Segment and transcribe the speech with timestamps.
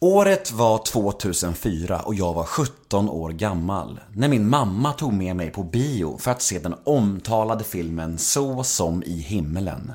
[0.00, 5.50] Året var 2004 och jag var 17 år gammal när min mamma tog med mig
[5.50, 9.92] på bio för att se den omtalade filmen Så som i himmelen.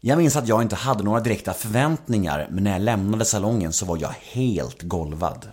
[0.00, 3.86] Jag minns att jag inte hade några direkta förväntningar men när jag lämnade salongen så
[3.86, 5.48] var jag helt golvad.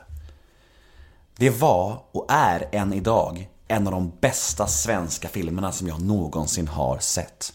[1.37, 6.67] Det var och är än idag en av de bästa svenska filmerna som jag någonsin
[6.67, 7.53] har sett.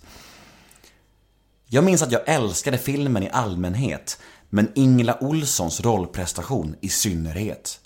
[1.68, 4.18] Jag minns att jag älskade filmen i allmänhet
[4.50, 7.80] men Ingela Olssons rollprestation i synnerhet.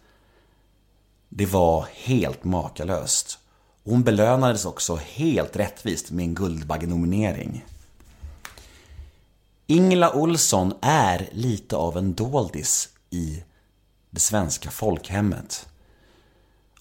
[1.28, 3.38] Det var helt makalöst.
[3.84, 7.65] Hon belönades också helt rättvist med en Guldbaggenominering.
[9.66, 13.42] Ingela Olsson är lite av en doldis i
[14.10, 15.66] det svenska folkhemmet.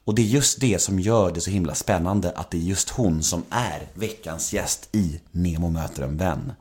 [0.04, 2.90] Och det är just det som gör det så himla spännande att det är just
[2.90, 6.54] hon som är veckans gäst i Nemo möter en vän.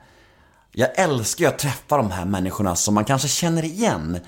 [0.79, 4.21] Jag älskar ju att träffa de här människorna som man kanske känner igen.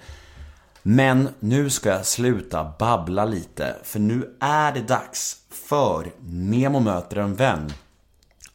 [0.82, 7.16] Men nu ska jag sluta babbla lite, för nu är det dags för Nemo möter
[7.16, 7.72] en vän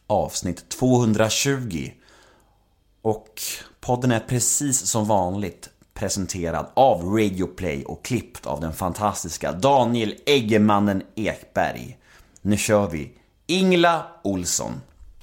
[0.06, 1.90] avsnitt 220.
[3.02, 3.40] Och
[3.80, 11.02] podden är precis som vanligt presenterad av Radioplay och klippt av den fantastiska Daniel Eggemannen
[11.14, 11.98] Ekberg.
[12.44, 13.10] Nu kör vi!
[13.46, 14.72] Ingla Olsson.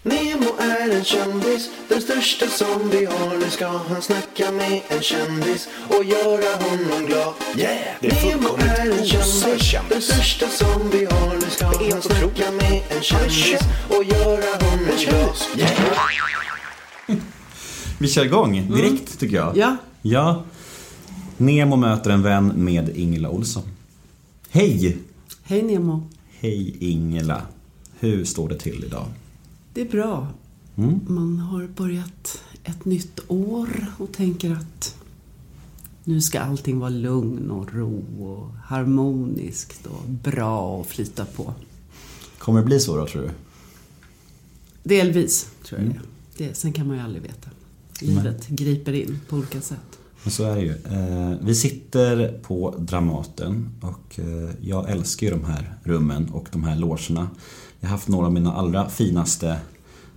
[0.04, 3.38] Nemo är en kändis, den största som vi har.
[3.38, 7.34] Nu ska han snacka med en kändis och göra honom glad.
[7.58, 7.78] Yeah!
[8.02, 11.36] Det är Nemo är en kändis, den största som vi har.
[11.36, 13.60] Nu ska han snacka med en kändis
[13.90, 15.36] och göra honom glad.
[15.58, 17.20] Yeah!
[18.00, 19.58] Vi kör igång direkt tycker jag.
[19.58, 19.78] Ja.
[20.02, 20.44] Ja.
[21.38, 23.64] Nemo möter en vän med Ingela Olsson.
[24.50, 24.98] Hej!
[25.44, 26.10] Hej Nemo.
[26.42, 27.42] Hej Ingela.
[28.00, 29.06] Hur står det till idag?
[29.74, 30.28] Det är bra.
[30.76, 31.00] Mm.
[31.08, 34.96] Man har börjat ett nytt år och tänker att
[36.04, 41.54] nu ska allting vara lugn och ro och harmoniskt och bra och flyta på.
[42.38, 43.30] Kommer det bli så då tror du?
[44.84, 46.02] Delvis, tror jag Mm.
[46.38, 46.54] det.
[46.58, 47.50] Sen kan man ju aldrig veta.
[48.02, 49.99] Livet griper in på olika sätt.
[50.24, 50.72] Men så är det ju.
[50.72, 56.64] Eh, Vi sitter på Dramaten och eh, jag älskar ju de här rummen och de
[56.64, 57.30] här logerna.
[57.80, 59.60] Jag har haft några av mina allra finaste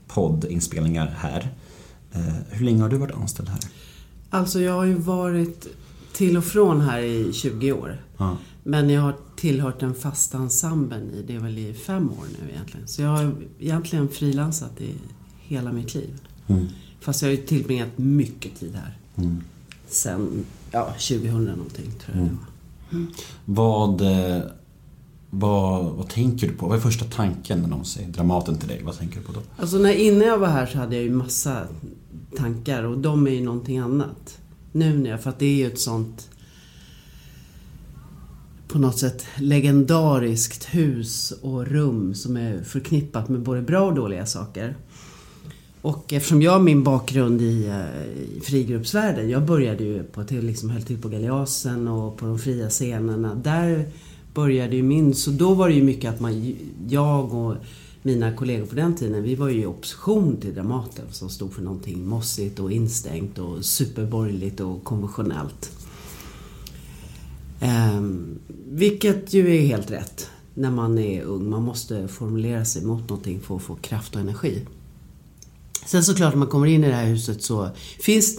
[0.08, 1.54] poddinspelningar här.
[2.12, 2.20] Eh,
[2.50, 3.58] Hur länge har du varit anställd här?
[4.30, 5.66] Alltså jag har ju varit
[6.12, 8.00] till och från här i 20 år.
[8.16, 8.36] Ja.
[8.62, 12.50] Men jag har tillhört den fasta ensemblen i, det är väl i fem år nu
[12.52, 12.88] egentligen.
[12.88, 14.94] Så jag har egentligen frilansat i
[15.40, 16.10] hela mitt liv.
[16.46, 16.66] Mm.
[17.00, 18.98] Fast jag har ju tillbringat mycket tid här.
[19.16, 19.40] Mm.
[19.92, 23.06] Sen, ja, 2000 någonting tror jag det var.
[23.44, 24.42] Vad, eh,
[25.30, 26.68] vad, vad tänker du på?
[26.68, 28.82] Vad är första tanken när någon säger Dramaten till dig?
[28.84, 29.40] Vad tänker du på då?
[29.56, 31.66] Alltså när, innan jag var här så hade jag ju massa
[32.36, 34.38] tankar och de är ju någonting annat.
[34.72, 36.28] Nu när jag, för att det är ju ett sånt
[38.68, 44.26] på något sätt legendariskt hus och rum som är förknippat med både bra och dåliga
[44.26, 44.76] saker.
[45.82, 50.70] Och eftersom jag har min bakgrund i, eh, i frigruppsvärlden, jag började ju på liksom
[50.70, 53.34] höll till på Galeasen och på de fria scenerna.
[53.34, 53.88] Där
[54.34, 56.56] började ju min, så då var det ju mycket att man,
[56.88, 57.54] jag och
[58.02, 61.62] mina kollegor på den tiden, vi var ju i opposition till Dramaten som stod för
[61.62, 65.70] någonting mossigt och instängt och superborgerligt och konventionellt.
[67.60, 68.38] Ehm,
[68.68, 71.50] vilket ju är helt rätt när man är ung.
[71.50, 74.66] Man måste formulera sig mot någonting för att få kraft och energi.
[75.86, 77.70] Sen såklart när man kommer in i det här huset så
[78.00, 78.38] finns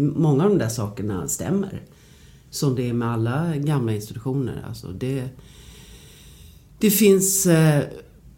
[0.00, 1.82] många av de där sakerna stämmer.
[2.50, 4.64] Som det är med alla gamla institutioner.
[4.68, 5.28] Alltså det,
[6.78, 7.84] det finns eh,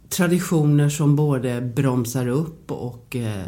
[0.09, 3.47] traditioner som både bromsar upp och eh,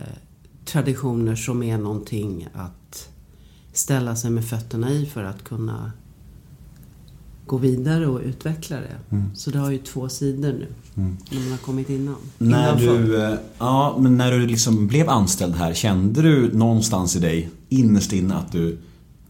[0.64, 3.08] traditioner som är någonting att
[3.72, 5.92] ställa sig med fötterna i för att kunna
[7.50, 9.16] gå vidare och utveckla det.
[9.16, 9.30] Mm.
[9.34, 10.66] Så det har ju två sidor nu.
[10.94, 12.16] När man har kommit innan.
[12.38, 12.98] När innanför.
[12.98, 17.50] du, eh, ja, men när du liksom blev anställd här, kände du någonstans i dig
[17.68, 18.78] innerst inne att du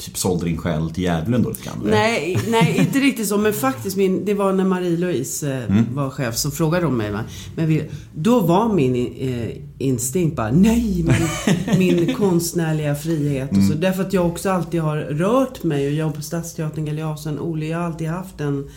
[0.01, 1.79] typ sålde din själ till djävulen då lite grann?
[1.85, 3.39] Nej, nej, inte riktigt så.
[3.39, 5.85] Men faktiskt, min, det var när Marie-Louise eh, Mm.
[5.95, 7.13] var chef så frågade de mig.
[7.57, 7.83] Men vi,
[8.15, 13.51] då var min eh, instinkt bara, nej, men min konstnärliga frihet.
[13.51, 13.81] Och så, Mm.
[13.81, 17.67] därför att jag också alltid har rört mig och jobbat på Stadsteatern, Galeasen, Ole.
[17.67, 18.69] Jag har alltid haft en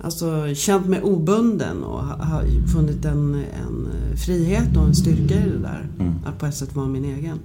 [0.00, 2.42] Alltså känt mig obunden och ha, ha
[2.74, 3.88] funnit en, en
[4.26, 5.88] frihet och en styrka i det där.
[5.98, 6.14] Mm.
[6.26, 7.38] Att på ett sätt vara min egen.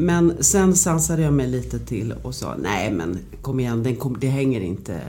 [0.00, 4.16] Men sen sansade jag mig lite till och sa, nej men kom igen, den kom,
[4.20, 5.00] det hänger inte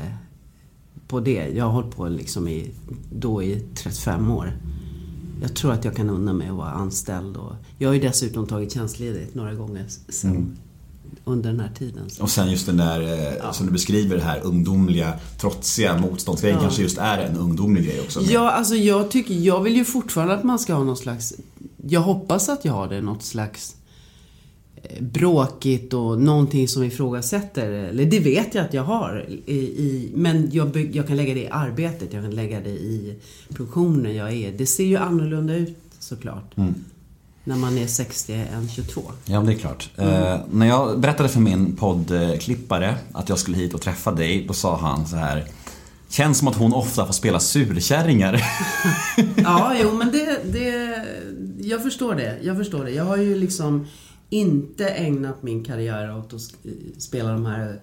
[1.07, 1.47] på det.
[1.55, 2.71] Jag har hållit på liksom i,
[3.15, 4.53] då i 35 år.
[5.41, 7.37] Jag tror att jag kan unna mig att vara anställd.
[7.37, 10.51] Och jag har ju dessutom tagit tjänstledigt några gånger sen, Mm.
[11.25, 12.03] under den här tiden.
[12.21, 13.01] Och sen just den där,
[13.41, 16.61] eh, som du beskriver, det här ungdomliga, trotsiga motståndsgrejen Ja.
[16.61, 18.21] kanske just är en ungdomlig grej också.
[18.21, 21.33] Ja, alltså jag tycker, jag vill ju fortfarande att man ska ha någon slags,
[21.87, 23.75] jag hoppas att jag har det, något slags
[24.99, 29.25] bråkigt och någonting som ifrågasätter, eller det vet jag att jag har.
[29.45, 33.15] I, i, men jag, jag kan lägga det i arbetet, jag kan lägga det i
[33.53, 34.51] produktionen jag är.
[34.51, 36.57] Det ser ju annorlunda ut såklart.
[36.57, 36.73] Mm.
[37.43, 39.01] När man är 60 än 22.
[39.25, 39.89] Ja, det är klart.
[39.97, 40.13] Mm.
[40.13, 44.53] Eh, när jag berättade för min poddklippare att jag skulle hit och träffa dig, då
[44.53, 45.45] sa han så här
[46.11, 48.43] Känns som att hon ofta får spela surkärringar.
[49.35, 51.05] Ja, jo men det, det...
[51.61, 52.37] Jag förstår det.
[52.41, 52.91] Jag förstår det.
[52.91, 53.87] Jag har ju liksom
[54.31, 56.41] inte ägnat min karriär åt att
[56.97, 57.81] spela de här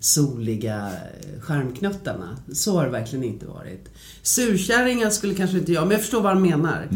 [0.00, 0.92] soliga
[1.40, 2.38] skärmknuttarna.
[2.52, 3.88] Så har det verkligen inte varit.
[4.22, 6.88] Surkärringar skulle kanske inte jag, men jag förstår vad han menar.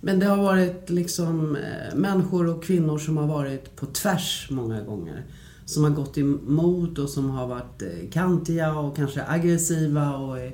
[0.00, 4.82] Men det har varit liksom eh, människor och kvinnor som har varit på tvärs många
[4.82, 5.24] gånger.
[5.64, 10.52] Som har gått emot och som har varit eh, kantiga och kanske aggressiva och eh,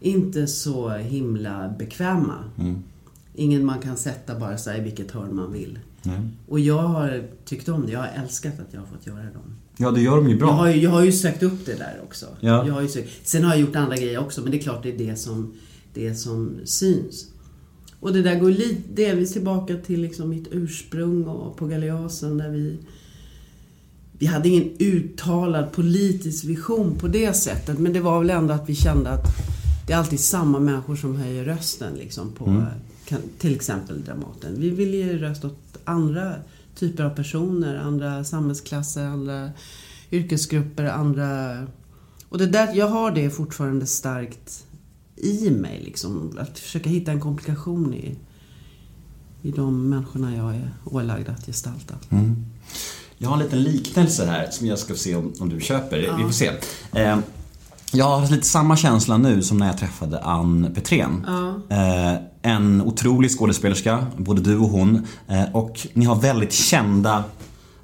[0.00, 2.44] inte så himla bekväma.
[3.34, 5.78] Ingen man kan sätta bara så i vilket hörn man vill.
[6.06, 6.20] Nej.
[6.48, 7.92] Och jag har tyckt om det.
[7.92, 9.56] Jag har älskat att jag har fått göra dem.
[9.76, 10.48] Ja, det gör de ju bra.
[10.48, 12.26] Jag har, ju, jag har ju sökt upp det där också.
[12.40, 12.66] Ja.
[12.66, 14.82] Jag har ju sökt, sen har jag gjort andra grejer också, men det är klart
[14.82, 15.54] det är det som,
[15.94, 17.26] det som syns.
[18.00, 22.48] Och det där går lite, delvis tillbaka till liksom mitt ursprung och på Galeasen där
[22.48, 22.78] vi...
[24.18, 28.68] Vi hade ingen uttalad politisk vision på det sättet, men det var väl ändå att
[28.68, 29.26] vi kände att
[29.86, 32.66] det är alltid samma människor som höjer rösten liksom på
[33.04, 34.54] kan, till exempel Dramaten.
[34.58, 36.34] Vi vill ge röst åt andra
[36.74, 39.50] typer av personer, andra samhällsklasser, andra
[40.10, 41.58] yrkesgrupper, andra...
[42.28, 44.64] Och det där, jag har det fortfarande starkt
[45.16, 46.38] i mig liksom.
[46.38, 48.16] Att försöka hitta en komplikation i,
[49.42, 51.94] i de människorna jag är ålagd att gestalta.
[52.10, 52.46] Mm.
[53.18, 55.98] Jag har en liten liknelse här som jag ska se om, om du köper.
[55.98, 56.50] Vi får se.
[56.92, 57.18] Eh,
[57.94, 61.26] jag har lite samma känsla nu som när jag träffade Ann Petrén.
[61.26, 61.76] Ja.
[61.76, 65.06] Eh, en otrolig skådespelerska, både du och hon.
[65.28, 67.24] Eh, och ni har väldigt kända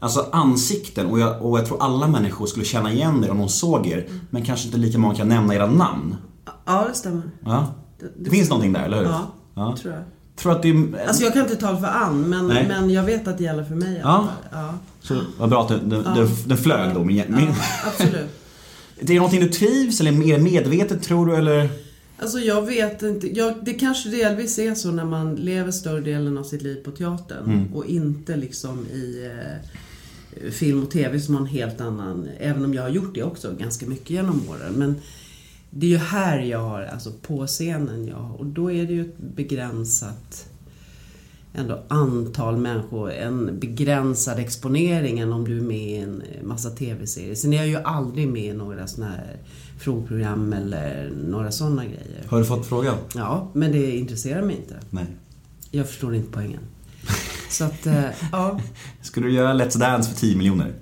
[0.02, 3.49] Alltså ansikten och jag, och jag tror alla människor skulle känna igen er om de
[3.49, 4.08] såg er.
[4.30, 6.16] Men kanske inte lika många kan nämna era namn.
[6.66, 7.23] Ja, det stämmer.
[7.44, 7.66] Ja.
[8.00, 9.04] Det, Det finns någonting där, eller hur?
[9.04, 9.76] Ja, Ja.
[9.82, 10.02] tror jag.
[10.37, 11.06] Tror att det är...
[11.08, 12.66] Alltså jag kan inte tala för Ann, men, Nej.
[12.68, 14.00] men jag vet att det gäller för mig.
[14.04, 14.28] Ja.
[14.52, 14.75] ja.
[15.00, 17.04] Så vad bra att den, den flög då.
[17.04, 17.54] Min, min, ja
[17.87, 18.39] absolut.
[19.02, 21.69] Det är någonting du trivs eller mer medvetet tror du eller?
[22.19, 23.38] Alltså jag vet inte.
[23.38, 26.90] Jag, det kanske delvis är så när man lever större delen av sitt liv på
[26.90, 27.75] teatern Mm.
[27.75, 32.75] och inte liksom i eh, film och TV som har en helt annan, även om
[32.75, 34.73] jag har gjort det också ganska mycket genom åren.
[34.76, 34.95] Men
[35.71, 39.00] det är ju här jag har, alltså på scenen jag och då är det ju
[39.00, 40.47] ett begränsat
[41.54, 47.35] ändå antal människor, en begränsad exponering än om du är med i en massa TV-serier.
[47.35, 49.37] Sen är jag ju aldrig med i några sådana här
[49.78, 52.25] frågeprogram eller några sådana grejer.
[52.26, 52.97] Har du fått frågan?
[53.14, 54.80] Ja, men det intresserar mig inte.
[54.90, 55.07] Nej.
[55.71, 56.61] Jag förstår inte poängen.
[57.49, 58.61] Så att, eh, ja.
[59.02, 60.75] Skulle du göra Let's Dance för 10 miljoner?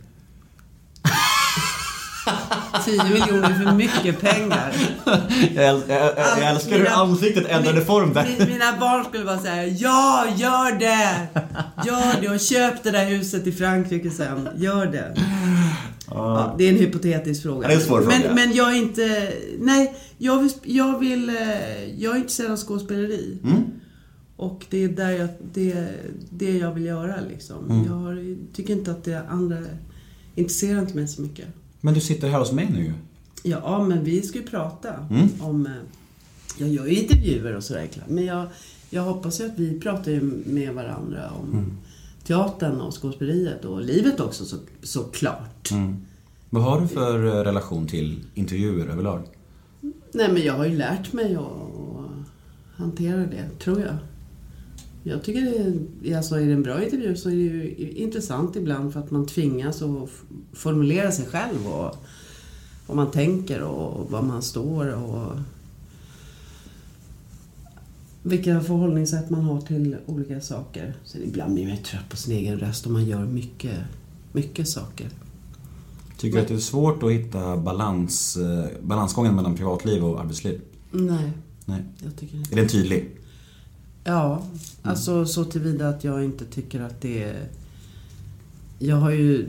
[2.84, 4.72] 10 miljoner för mycket pengar.
[5.54, 8.24] Jag, äl- jag, jag, jag älskar hur Mina- ansiktet ändrade form där.
[8.24, 11.26] Mi- Mina barn skulle bara säga Ja, gör det!
[11.86, 14.48] Gör det och köp det där huset i Frankrike sen.
[14.56, 15.14] Gör det.
[16.10, 17.68] Ja, det är en hypotetisk fråga.
[17.68, 18.34] Det är en svår men, fråga.
[18.34, 19.32] men jag är inte...
[19.58, 20.50] Nej, jag vill...
[20.62, 23.38] Jag, vill, eh, jag är intresserad av skådespeleri.
[23.44, 23.62] Mm.
[24.36, 25.86] Och det är där jag, det,
[26.30, 27.70] det jag vill göra liksom.
[27.70, 27.84] Mm.
[27.86, 29.56] Jag har, tycker inte att det andra
[30.34, 31.46] intresserar inte mig så mycket.
[31.80, 32.92] Men du sitter här hos mig nu.
[33.42, 35.28] Ja, men vi ska ju prata Mm.
[35.40, 35.66] om...
[35.66, 35.72] eh,
[36.58, 37.88] Jag gör ju intervjuer och sådär.
[38.08, 38.46] Men jag,
[38.90, 40.20] jag hoppas ju att vi pratar
[40.50, 41.70] med varandra om Mm.
[42.24, 45.70] teatern och skådespeleriet och livet också så, såklart.
[45.70, 45.96] Mm.
[46.50, 49.22] Vad har du för eh, relation till intervjuer överlag?
[50.12, 53.94] Nej, men jag har ju lärt mig att hantera det, tror jag.
[55.08, 58.56] Jag tycker det är, alltså är det en bra intervju så är det ju intressant
[58.56, 60.10] ibland för att man tvingas att
[60.52, 61.96] formulera sig själv och
[62.86, 65.32] vad man tänker och var man står och
[68.22, 70.94] vilka förhållningssätt man har till olika saker.
[71.04, 73.78] Sen ibland blir man ju trött på sin egen röst och man gör mycket,
[74.32, 75.10] mycket saker.
[76.18, 80.60] Tycker du att det är svårt att hitta balans, eh, balansgången mellan privatliv och arbetsliv?
[80.90, 81.32] Nej,
[81.64, 81.82] Nej.
[82.04, 83.10] jag tycker inte Är den tydlig?
[84.08, 84.42] Ja,
[84.82, 87.48] alltså så tillvida att jag inte tycker att det är...
[88.78, 89.46] Jag har ju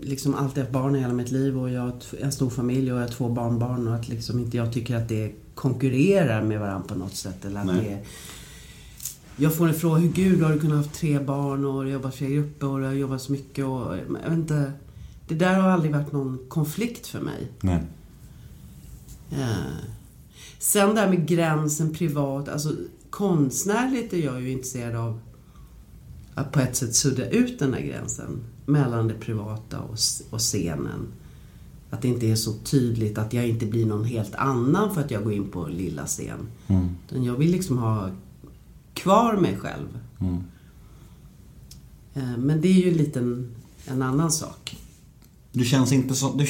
[0.00, 2.98] liksom alltid haft barn i hela mitt liv och jag har en stor familj och
[2.98, 6.88] jag har två barnbarn och att liksom inte jag tycker att det konkurrerar med varandra
[6.88, 7.44] på något sätt.
[7.44, 7.76] Eller att Nej.
[7.84, 8.00] det är,
[9.36, 12.30] jag får en fråga, hur gud har du kunnat ha tre barn och jobbat flera
[12.30, 13.96] grupper och du har jobbat så mycket och...
[13.96, 14.72] Jag vet inte.
[15.28, 17.48] Det där har aldrig varit någon konflikt för mig.
[17.60, 17.82] Nej.
[19.30, 19.48] Eh,
[20.58, 22.72] Sen det här med gränsen privat, alltså
[23.10, 25.20] konstnärligt är jag ju intresserad av
[26.34, 29.80] att på ett sätt sudda ut den här gränsen mellan det privata
[30.30, 31.06] och, scenen.
[31.90, 35.10] Att det inte är så tydligt att jag inte blir någon helt annan för att
[35.10, 36.48] jag går in på lilla scen.
[36.66, 36.88] Mm.
[37.08, 38.10] Utan jag vill liksom ha
[38.94, 39.98] kvar mig själv.
[40.20, 40.42] Mm.
[42.14, 43.54] Eh, Men det är ju en liten,
[43.86, 44.76] en annan sak.
[45.52, 46.38] Du känns inte som...
[46.38, 46.46] Du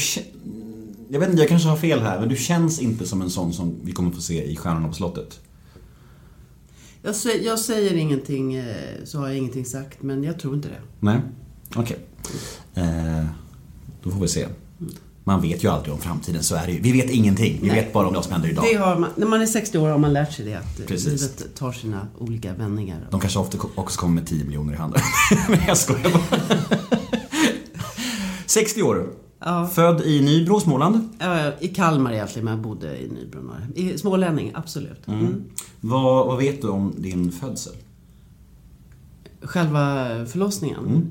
[1.10, 3.52] jag vet inte, jag kanske har fel här, men du känns inte som en sån
[3.52, 5.40] som vi kommer få se i Stjärnorna på slottet.
[7.02, 8.64] Jag, sä- jag säger ingenting, eh,
[9.04, 10.80] så har jag ingenting sagt, men jag tror inte det.
[11.00, 11.20] Nej?
[11.76, 11.96] Okej.
[12.74, 13.24] Eh,
[14.02, 14.46] då får vi se.
[15.24, 16.80] Man vet ju aldrig om framtiden, så är det ju.
[16.80, 17.58] Vi vet ingenting.
[17.62, 17.76] Vi Nej.
[17.84, 18.64] vet bara om det som händer idag.
[18.72, 21.06] Det har man, när man är 60 år har man lärt sig det, att Precis.
[21.22, 23.06] livet tar sina olika vändningar.
[23.10, 25.00] De kanske ofta också kommer med 10 miljoner i handen.
[25.48, 26.40] Nej, jag skojar bara.
[28.46, 29.06] 60 år.
[29.40, 29.66] Ja.
[29.66, 31.08] Född i Nybro, Småland.
[31.18, 33.40] Ja, I Kalmar egentligen, men jag bodde i Nybro.
[33.74, 35.08] I Smålänning, absolut.
[35.08, 35.44] Mm.
[35.80, 37.72] Vad, vad vet du om din födsel?
[39.42, 40.86] Själva förlossningen.
[40.86, 41.10] Mm.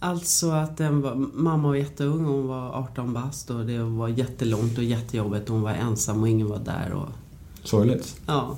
[0.00, 4.78] Alltså att den var, mamma var jätteung, hon var 18 bast och det var jättelångt
[4.78, 5.48] och jättejobbigt.
[5.48, 6.92] Hon var ensam och ingen var där.
[6.92, 7.08] Och,
[7.64, 8.20] Sorgligt.
[8.26, 8.56] ja.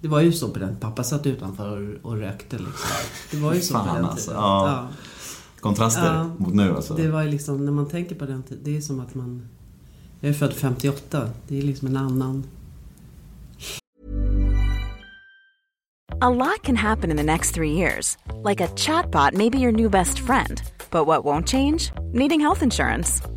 [0.00, 2.90] Det var ju så på den Pappa satt utanför och, rökte liksom.
[3.30, 4.30] Det var ju så Fan, på den alltså.
[4.30, 4.42] tiden.
[4.42, 4.88] Ja.
[5.64, 6.30] Kontraster Ja.
[6.38, 6.94] mot nu alltså.
[6.94, 9.48] Det var ju liksom, när man tänker på den tiden, det är som att man...
[10.20, 11.30] Jag är född 58.
[11.48, 12.44] Det är liksom en annan...
[16.20, 18.18] A lot can happen in the next three years.
[18.48, 20.62] Like a chatbot may be your new best friend.
[20.90, 21.92] But what won't change?
[22.12, 23.22] Needing health insurance.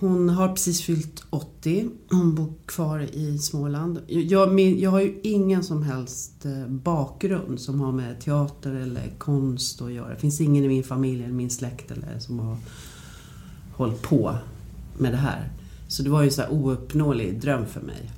[0.00, 1.90] Hon har precis fyllt 80.
[2.10, 4.00] Hon bor kvar i Småland.
[4.06, 9.12] Jag, min, jag har ju ingen som helst eh, bakgrund som har med teater eller
[9.18, 10.08] konst att göra.
[10.08, 12.56] Det finns ingen i min familj eller min släkt eller som har
[13.76, 14.34] hållit på
[14.98, 15.52] med det här.
[15.88, 18.10] Så det var ju en sån här ouppnåelig dröm för mig.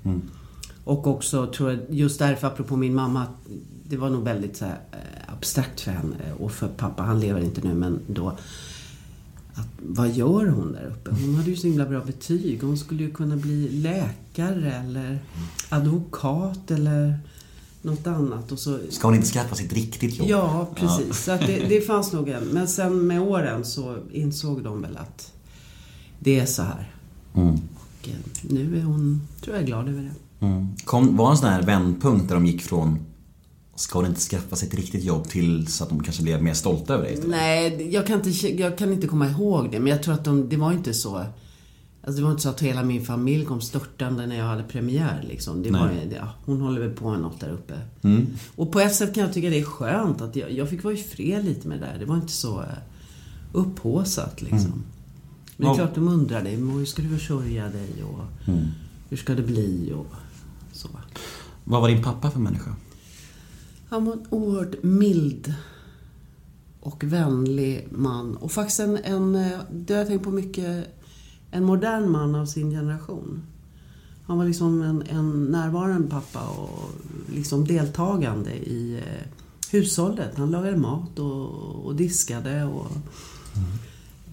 [0.85, 3.27] Och också tror jag, just därför apropå min mamma,
[3.85, 7.41] det var nog väldigt så här, eh, abstrakt för henne och för pappa, han lever
[7.41, 8.39] inte nu men då.
[9.55, 11.11] Att, vad gör hon där uppe?
[11.11, 12.63] Hon hade ju så himla bra betyg.
[12.63, 15.19] Hon skulle ju kunna bli läkare eller
[15.69, 17.19] advokat eller
[17.83, 18.53] något annat.
[18.53, 20.29] Och så, Ska hon inte skaffa sitt riktigt jobb?
[20.29, 21.25] ja, precis.
[21.25, 22.45] Så att det, det fanns nog en.
[22.45, 25.33] Men sen med åren så insåg de väl att
[26.19, 26.91] det är så här.
[27.35, 27.55] Mm.
[27.55, 30.47] Och eh, nu är hon, tror jag, glad över det.
[30.47, 30.69] Mm.
[30.85, 32.99] Kom, var en sån här vändpunkt där de gick från
[33.81, 36.55] Ska hon inte skaffa sig ett riktigt jobb till så att de kanske blir mer
[36.55, 37.37] stolta över dig istället?
[37.37, 39.81] Nej, jag kan, inte, jag kan inte komma ihåg det.
[39.81, 41.17] Men jag tror att de, det var inte så...
[41.17, 45.25] Alltså det var inte så att hela min familj kom störtande när jag hade premiär.
[45.29, 45.63] Liksom.
[45.63, 46.13] Det var, Nej.
[46.17, 47.75] ja, hon håller väl på med något där uppe.
[48.03, 48.27] Mm.
[48.57, 50.95] Och på ett sätt kan jag tycka det är skönt att jag, jag fick vara
[50.95, 51.99] i fred lite med det där.
[51.99, 52.67] Det var inte så eh,
[53.53, 54.85] upphaussat liksom.
[55.57, 56.57] Men det är klart de undrade.
[56.57, 58.05] Men hur ska du försörja dig?
[58.05, 58.53] Och
[59.09, 59.93] hur ska det bli?
[59.97, 60.07] Och
[60.73, 60.89] så.
[61.65, 62.71] Vad var din pappa för människa?
[63.91, 65.55] Han var en oerhört mild
[66.81, 68.37] och vänlig man.
[68.37, 70.87] Och faktiskt en, en eh, det har jag tänkt på mycket,
[71.51, 73.43] en modern man av sin generation.
[74.27, 76.91] Han var liksom en, en närvarande pappa och
[77.35, 79.27] liksom deltagande i eh,
[79.71, 80.37] hushållet.
[80.37, 82.87] Han lagade mat och, och diskade och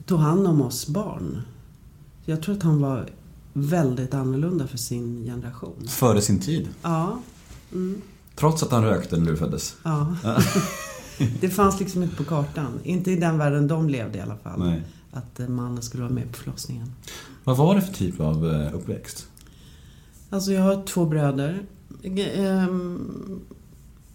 [0.05, 1.41] tog hand om oss barn.
[2.25, 3.09] Jag tror att han var
[3.53, 5.87] väldigt annorlunda för sin generation.
[5.87, 6.67] Före sin tid.
[6.81, 7.19] Ja,
[8.39, 9.75] Trots att han rökte när du föddes.
[9.83, 10.15] Ja.
[11.41, 12.79] det fanns liksom inte på kartan.
[12.83, 14.59] Inte i den världen de levde i alla fall.
[14.59, 14.81] Nej.
[15.11, 16.91] Att eh, mannen skulle vara med på förlossningen.
[17.43, 19.27] Vad var det för typ av eh, uppväxt?
[20.29, 21.63] Alltså jag har två bröder.
[22.03, 23.39] Ehm,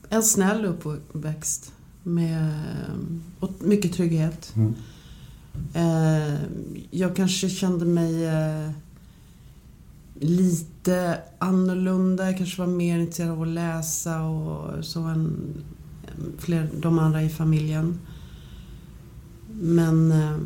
[0.09, 1.73] En snäll uppväxt.
[2.03, 2.61] Med
[3.41, 4.55] och mycket trygghet.
[4.57, 4.75] Mm.
[5.75, 6.35] Eh,
[6.91, 8.71] Jag kanske kände mig eh,
[10.23, 12.27] lite annorlunda.
[12.27, 15.55] Jag kanske var mer intresserad av att läsa och så än
[16.39, 17.99] fler, de andra i familjen.
[19.61, 20.37] Men eh,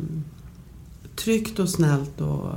[1.15, 2.51] tryggt och snällt och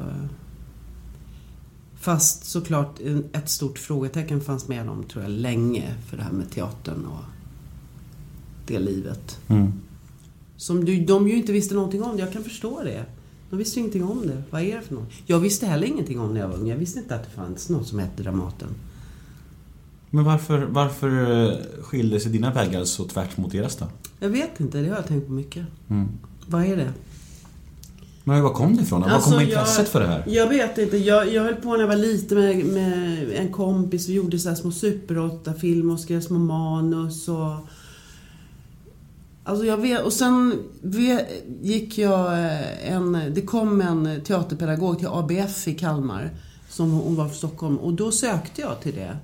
[2.00, 3.00] Fast såklart
[3.33, 7.25] ett stort frågetecken fanns med dem, tror jag, länge för det här med teatern och
[8.67, 9.39] det livet.
[9.49, 9.73] Mm.
[10.57, 12.19] Som du, de ju inte visste någonting om.
[12.19, 13.05] Jag kan förstå det.
[13.50, 14.42] De visste ju ingenting om det.
[14.50, 15.12] Vad är det för något?
[15.26, 16.69] Jag visste heller ingenting om när jag var ung.
[16.69, 18.69] Jag visste inte att det fanns något som hette Dramaten.
[20.11, 23.87] Men varför, varför eh, skilde sig dina vägar så tvärt mot deras då?
[24.21, 25.66] Jag vet inte, det har jag tänkt på mycket.
[25.88, 26.09] Mm.
[26.47, 26.92] Vad är det?
[28.25, 29.00] Men var kom det ifrån?
[29.00, 30.25] Var Alltså, kom intresset för det här?
[30.27, 30.96] Jag vet inte.
[30.96, 34.55] Jag, jag höll på när jag var liten med, med en kompis och gjorde så
[34.55, 37.53] små Super 8-filmer och skrev små manus och...
[39.44, 40.62] Alltså jag vet, och sen
[41.62, 43.12] gick jag eh, en...
[43.35, 46.31] Det kom en teaterpedagog till ABF i Kalmar.
[46.68, 47.76] Som hon var från Stockholm.
[47.76, 49.16] Och då sökte jag till det.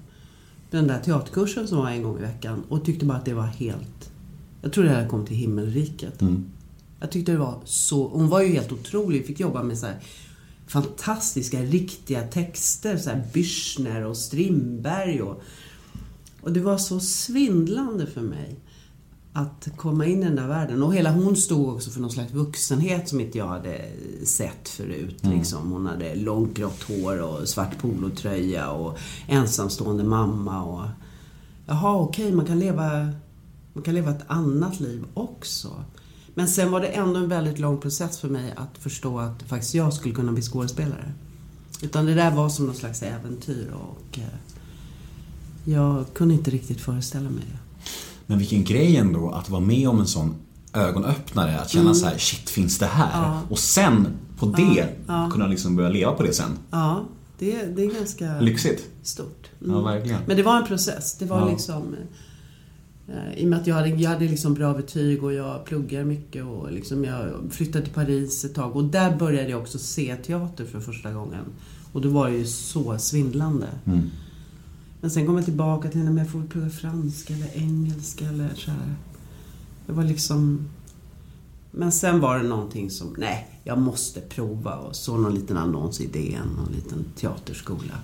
[0.71, 2.63] Den där teaterkursen som var en gång i veckan.
[2.69, 4.11] Och tyckte bara att det var helt...
[4.63, 6.23] Jag trodde jag hade kommit till himmelriket.
[6.23, 6.45] Mm.
[7.01, 8.09] Jag tyckte det var så...
[8.09, 9.27] Hon var ju helt otrolig.
[9.27, 9.97] Fick jobba med så här
[10.67, 12.97] fantastiska, riktiga texter.
[12.97, 15.43] Så här Büchner och Strindberg och...
[16.41, 18.57] Och det var så svindlande för mig
[19.37, 20.83] att komma in i den där världen.
[20.83, 23.85] Och hela hon stod också för någon slags vuxenhet som inte jag hade
[24.25, 25.21] sett förut.
[25.23, 25.73] Liksom.
[25.73, 30.65] Hon hade långt grått hår och svart polotröja och ensamstående mamma.
[30.65, 30.89] Och...
[31.67, 33.13] Jaha, okej, man kan leva
[33.73, 35.85] man kan leva ett annat liv också.
[36.35, 39.75] Men sen var det ändå en väldigt lång process för mig att förstå att faktiskt
[39.75, 41.13] jag skulle kunna bli skådespelare.
[41.83, 44.25] Utan det där var som någon slags äventyr och eh,
[45.65, 47.66] jag kunde inte riktigt föreställa mig det.
[48.27, 50.35] Men vilken grej ändå att vara med om en sån
[50.73, 51.61] ögonöppnare.
[51.61, 53.19] Att känna så här, shit finns det här?
[53.19, 53.31] Mm.
[53.31, 53.41] Ja.
[53.51, 54.07] Och sen
[54.39, 55.31] på det ja.
[55.33, 56.51] kunna liksom börja leva på det sen.
[56.71, 57.05] Ja,
[57.39, 58.85] det, det är ganska Lyxigt.
[59.03, 59.51] stort.
[59.67, 60.21] Ja, verkligen.
[60.27, 61.17] Men det var en process.
[61.19, 61.51] Det var Ja.
[61.51, 61.95] liksom...
[63.09, 66.05] eh, I och med att jag hade, jag hade liksom bra betyg och jag pluggar
[66.05, 70.17] mycket och liksom jag flyttade till Paris ett tag och där började jag också se
[70.17, 71.45] teater för första gången.
[71.93, 73.67] Och då var det ju så svindlande.
[73.85, 74.11] Mm.
[75.01, 78.71] Men sen kom jag tillbaka till, men jag får plugga franska eller engelska eller så
[78.71, 78.95] här.
[79.87, 80.69] Det var liksom...
[81.71, 86.01] Men sen var det någonting som, nej, jag måste prova och så någon liten annons
[86.01, 87.95] i DN, någon liten teaterskola.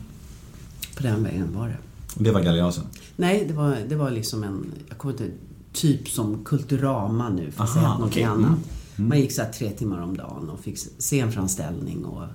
[0.97, 1.77] På den vägen var det.
[2.17, 2.85] Och det var Galeasen.
[3.17, 5.31] Nej, det var, det var liksom en, jag kommer inte,
[5.73, 8.23] typ som Kulturama nu, fast Aha, något okej.
[8.23, 8.59] annat.
[8.97, 9.09] Mm.
[9.09, 12.27] Man gick så tre timmar om dagen och fick scenframställning och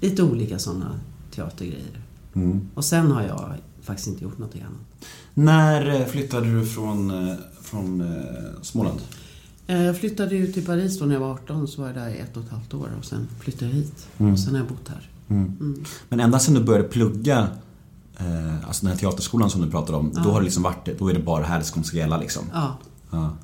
[0.00, 1.00] lite olika sådana
[1.34, 2.00] teatergrejer.
[2.34, 2.68] Mm.
[2.74, 5.08] Och sen har jag faktiskt inte gjort något annat.
[5.34, 9.00] När eh, flyttade du från, eh, från eh, Småland?
[9.66, 12.18] Jag flyttade ju till Paris då när jag var 18, så var jag där i
[12.18, 14.06] ett och ett halvt år och sen flyttade jag hit.
[14.18, 14.32] Mm.
[14.32, 15.08] Och sen har jag bott här.
[16.08, 17.48] Men ända sedan du började plugga
[18.18, 20.12] eh, Alltså den här teaterskolan som du pratade om.
[20.24, 22.42] Då har det liksom varit, då är det bara här det som ska gälla liksom.
[22.52, 22.76] Ja,
[23.10, 23.36] Ja.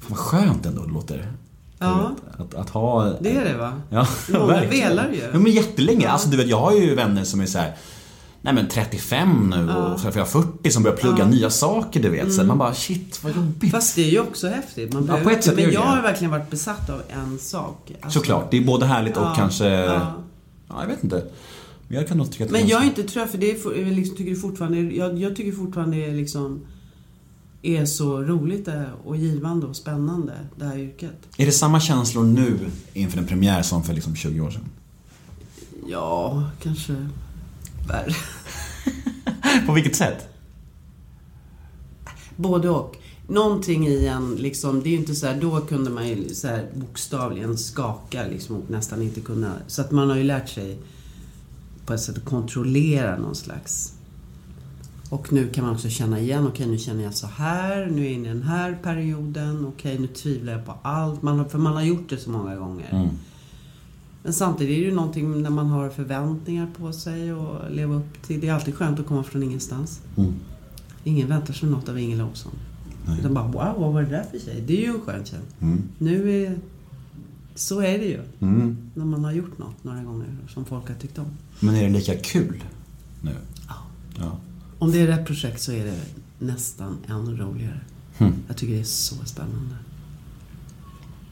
[0.00, 1.32] Fan vad skönt ändå det låter.
[1.78, 2.14] Ja.
[2.38, 3.04] Att, att ha...
[3.20, 3.80] det är det va?
[3.90, 4.88] Ja, Många verkligen.
[4.88, 5.20] velar ju.
[5.32, 6.08] Ja, men jättelänge.
[6.08, 7.76] Alltså du vet, jag har ju vänner som är så här.
[8.42, 12.32] Nej men 35 nu och är 40 som börjar plugga nya saker du vet.
[12.34, 13.70] Så man bara shit vad jobbigt.
[13.70, 14.92] Fast det är ju också häftigt.
[14.92, 17.92] Man Ja, på ett sätt Men jag har verkligen varit besatt av en sak.
[18.00, 19.68] Alltså- Såklart, det är både härligt och Ja, kanske...
[19.68, 20.14] Ja.
[20.68, 20.80] ja.
[20.80, 21.24] jag vet inte.
[21.88, 24.16] Men jag kan nog tycka att Men jag är inte trött för det är, liksom,
[24.16, 26.60] tycker fortfarande, jag, jag tycker fortfarande det är liksom
[27.62, 31.16] är så roligt det- och givande och spännande, det här yrket.
[31.36, 32.58] Är det samma känslor nu
[32.92, 34.64] inför en premiär som för liksom 20 år sedan?
[35.88, 37.08] Ja, kanske
[37.90, 38.14] värre.
[39.66, 40.28] På vilket sätt?
[42.36, 42.96] Både och.
[43.26, 46.48] Någonting i en, liksom, det är ju inte så här, då kunde man ju så
[46.48, 50.78] här bokstavligen skaka liksom och nästan inte kunna, så att man har ju lärt sig
[51.86, 53.94] på ett sätt att kontrollera någon slags
[55.10, 58.04] och nu kan man också känna igen, okej nu känner jag så här, nu är
[58.04, 61.22] jag inne i den här perioden, okej nu tvivlar jag på allt.
[61.22, 63.10] Man har, för man har gjort det så många gånger.
[64.22, 68.22] Men samtidigt är det ju någonting när man har förväntningar på sig och leva upp
[68.22, 68.40] till.
[68.40, 70.00] Det är alltid skönt att komma från ingenstans.
[71.04, 72.52] Ingen väntar sig något av Ingela Olsson.
[73.18, 74.64] Utan bara wow, vad var det där för tjej?
[74.66, 75.40] Det är ju en skön tjej.
[75.98, 76.58] Nu är...
[77.54, 78.20] Så är det ju.
[78.94, 81.26] När man har gjort något några gånger som folk har tyckt om.
[81.60, 82.64] Men är det lika kul
[83.22, 83.34] nu?
[83.68, 83.74] Ja.
[84.18, 84.36] Ja.
[84.78, 86.00] Om det är rätt projekt så är det
[86.38, 87.80] nästan ännu roligare.
[88.48, 89.74] Jag tycker det är så spännande.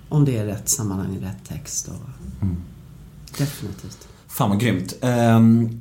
[0.08, 2.46] Om det är rätt sammanhang, rätt text och...
[3.38, 4.08] Definitivt.
[4.28, 4.94] Fan vad grymt.
[5.00, 5.80] Ehm,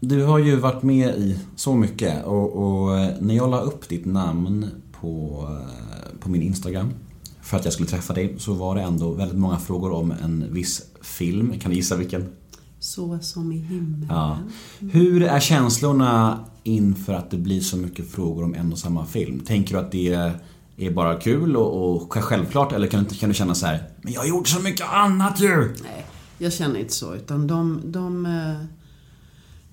[0.00, 2.90] du har ju varit med i så mycket och, och
[3.20, 4.66] när jag la upp ditt namn
[5.00, 6.90] på, eh, på min Instagram
[7.42, 10.46] för att jag skulle träffa dig så var det ändå väldigt många frågor om en
[10.52, 11.58] viss film.
[11.60, 12.28] Kan du gissa vilken?
[12.78, 14.06] Så som i himmelen.
[14.10, 14.38] Ja.
[14.78, 19.40] Hur är känslorna inför att det blir så mycket frågor om en och samma film?
[19.40, 20.32] Tänker du att det
[20.76, 24.12] är bara kul och, och självklart eller kan, du- kan du känna så här Men
[24.12, 25.58] jag har gjort så mycket annat ju!
[25.82, 26.06] Nej,
[26.40, 27.14] jag känner inte så.
[27.14, 28.26] Utan de, de...
[28.26, 28.64] eh,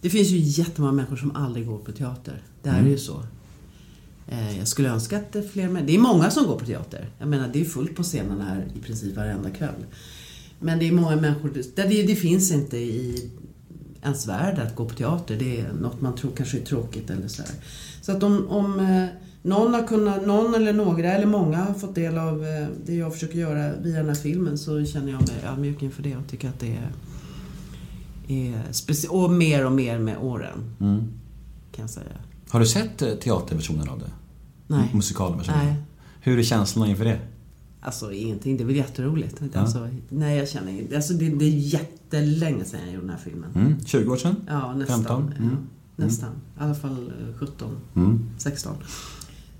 [0.01, 2.41] Det finns ju jättemånga människor som aldrig går på teater.
[2.63, 3.23] Det här är ju så.
[4.27, 6.65] Eh, Jag skulle önska att det är fler men Det är många som går på
[6.65, 7.09] teater.
[7.19, 9.85] Jag menar, det är fullt på scenen här i princip varenda kväll.
[10.59, 11.49] Men det är många människor...
[11.75, 13.29] Där det, det finns inte i
[14.03, 15.35] ens värld att gå på teater.
[15.39, 17.51] Det är något man tror kanske är tråkigt eller så här.
[18.01, 19.05] Så att om, om eh,
[19.41, 23.13] någon, har kunnat, någon eller några eller många har fått del av eh, det jag
[23.13, 26.49] försöker göra via den här filmen så känner jag mig ödmjuk inför det och tycker
[26.49, 26.91] att det är,
[28.27, 30.73] är speci- Och mer och mer med åren.
[31.71, 32.05] Kan jag säga.
[32.49, 34.11] Har du sett eh, teaterversionen av det?
[34.67, 34.91] Nej.
[34.93, 35.65] Musikalversionen?
[35.65, 35.75] Nej.
[36.21, 37.19] Hur är känslorna inför det?
[37.81, 39.41] Alltså ingenting, det är väl jätteroligt.
[39.55, 40.95] Alltså, nej, jag känner inte.
[40.95, 43.49] Alltså, det, det är jättelänge sedan jag gjorde den här filmen.
[43.55, 44.35] Mm, 20 år sedan?
[44.47, 44.97] Ja, nästan.
[44.97, 45.33] 15?
[45.39, 45.49] Mm.
[45.49, 46.29] Ja, nästan.
[46.29, 48.29] I alla fall eh, 17, Mm.
[48.37, 48.73] 16.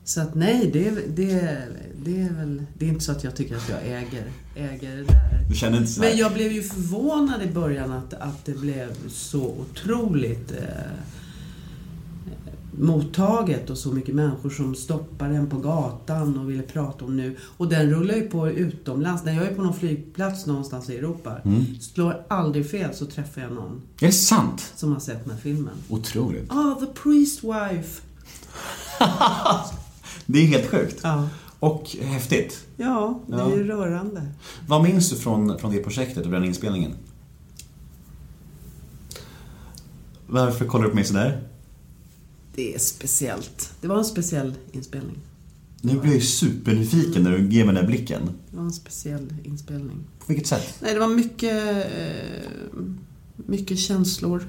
[0.08, 1.62] Så att nej, det, är- det,
[2.06, 2.64] det är väl...
[2.78, 4.24] Det är inte så att jag tycker att jag äger,
[4.56, 5.46] äger det där.
[5.50, 6.00] Du känner inte så?
[6.02, 10.92] Men jag blev ju förvånad i början att, att det blev så otroligt eh,
[12.72, 17.36] mottaget och så mycket människor som stoppade en på gatan och ville prata om nu.
[17.58, 19.24] Och den rullar ju på utomlands.
[19.26, 21.38] När jag är på någon flygplats någonstans i Europa,
[21.80, 24.74] slår aldrig fel så träffar jag någon Är det sant?
[24.76, 25.74] som har sett den här filmen.
[25.90, 26.52] Otroligt.
[26.52, 28.02] Ah, the priest wife.
[30.30, 31.00] Det är helt sjukt.
[31.04, 32.66] Ja, Och häftigt.
[32.78, 34.28] ja det är ju rörande.
[34.68, 36.92] Vad minns du från, från det projektet och den inspelningen?
[40.28, 41.44] Varför kollar du på mig sådär?
[42.56, 43.74] Det är speciellt.
[43.82, 45.18] Det var en speciell inspelning.
[45.82, 48.22] Nu blir jag ju supernyfiken när du ger mig den där blicken.
[48.52, 49.98] Det var en speciell inspelning.
[50.20, 50.74] På vilket sätt?
[50.82, 52.82] Nej, det var mycket, eh,
[53.36, 54.48] mycket känslor.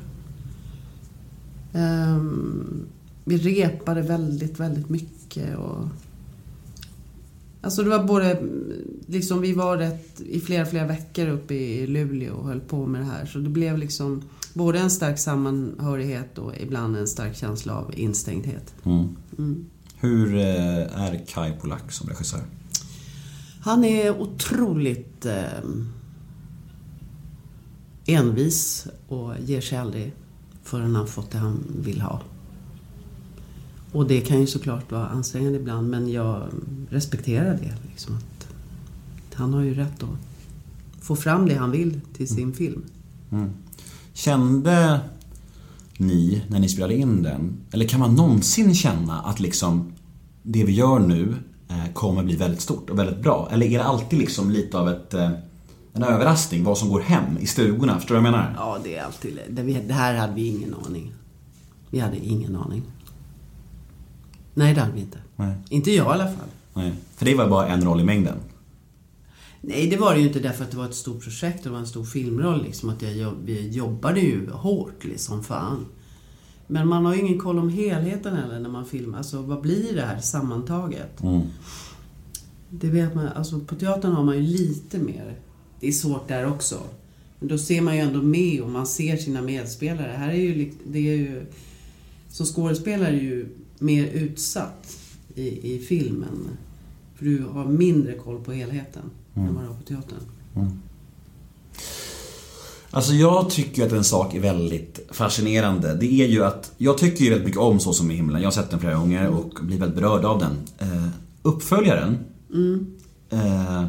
[1.72, 2.86] Ehm,
[3.24, 5.17] vi repade väldigt, väldigt mycket.
[5.36, 5.88] Och,
[7.60, 8.42] alltså det var både,
[9.06, 13.00] liksom vi var rätt, i flera, flera veckor uppe i Luleå och höll på med
[13.00, 13.26] det här.
[13.26, 14.22] Så det blev liksom
[14.54, 18.74] både en stark sammanhörighet och ibland en stark känsla av instängdhet.
[18.84, 19.66] Mm.
[20.00, 22.40] Hur eh, är Kai Polak som regissör?
[23.60, 25.44] Han är otroligt eh,
[28.06, 30.12] envis och ger sig aldrig
[30.62, 32.22] förrän han fått det han vill ha.
[33.92, 36.42] Och det kan ju såklart vara ansträngande ibland men jag
[36.90, 37.74] respekterar det.
[37.90, 38.46] Liksom, att
[39.34, 40.08] han har ju rätt att
[41.00, 42.82] få fram det han vill till sin film.
[44.12, 45.00] Kände
[45.96, 49.92] ni, när ni spelade in den, eller kan man någonsin känna att liksom
[50.42, 51.34] det vi gör nu
[51.68, 53.48] eh, kommer bli väldigt stort och väldigt bra?
[53.52, 55.30] Eller är det alltid liksom lite av ett, eh,
[55.92, 57.94] en överraskning vad som går hem i stugorna?
[57.94, 58.54] Förstår du vad jag menar?
[58.56, 59.38] Ja, det är alltid...
[59.86, 61.12] Det här hade vi ingen aning.
[61.90, 62.82] Vi hade ingen aning.
[64.58, 65.18] Nej, det hade vi inte.
[65.36, 65.54] Nej.
[65.68, 66.48] Inte jag i alla fall.
[66.74, 66.92] Nej.
[67.16, 68.36] För det var bara en roll i mängden.
[69.60, 71.70] Nej, det var det ju inte därför att det var ett stort projekt och det
[71.70, 72.62] var en stor filmroll.
[72.62, 75.86] Liksom, att jag, vi jobbade ju hårt, liksom, fan.
[76.66, 79.18] Men man har ju ingen koll om helheten heller när man filmar.
[79.18, 81.22] Alltså, vad blir det här sammantaget?
[82.70, 85.36] Det vet man, alltså på teatern har man ju lite mer.
[85.80, 86.78] Det är svårt där också.
[87.38, 90.12] Men då ser man ju ändå med och man ser sina medspelare.
[90.16, 91.46] Här är ju, det är ju
[92.28, 94.96] som skådespelare är ju mer utsatt
[95.34, 96.48] i, i filmen.
[97.14, 99.02] För du har mindre koll på helheten
[99.34, 100.18] än vad du har på teatern.
[102.90, 105.94] Alltså jag tycker att en sak är väldigt fascinerande.
[105.94, 108.42] Det är ju att, jag tycker ju väldigt mycket om Så som i himlen.
[108.42, 110.56] Jag har sett den flera gånger och blir väldigt berörd av den.
[110.78, 111.08] Eh,
[111.42, 112.18] uppföljaren
[113.30, 113.84] eh,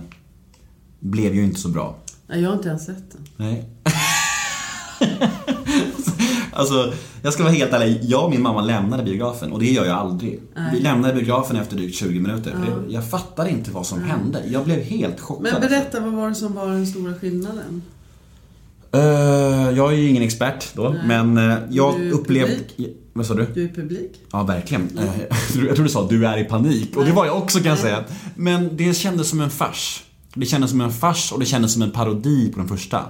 [0.99, 1.97] blev ju inte så bra.
[2.27, 3.21] Nej, jag har inte ens sett den.
[3.37, 3.69] Nej.
[6.59, 7.99] alltså, jag ska vara helt ärlig.
[8.03, 10.39] Jag och min mamma lämnade biografen och det gör jag aldrig.
[10.73, 12.55] Vi lämnade biografen efter drygt 20 minuter.
[12.67, 14.43] Jag, jag fattade inte vad som hände.
[14.47, 15.43] Jag blev helt chockad.
[15.43, 17.81] Men berätta, vad var det som var den stora skillnaden?
[18.91, 19.01] Eh,
[19.77, 22.55] jag är ju ingen expert då, men eh, jag Du upplevde...
[22.55, 22.95] publik?
[23.13, 23.47] Vad sa du?
[23.53, 24.11] Du är publik.
[24.31, 24.97] Ja, verkligen.
[24.97, 25.05] Eh,
[25.67, 26.95] Jag tror du sa du är i panik.
[26.97, 28.03] Och det var jag också kan jag säga.
[28.35, 30.03] Men det kändes som en fars.
[30.33, 33.01] Det kändes som en fars och det kändes som en parodi på den första.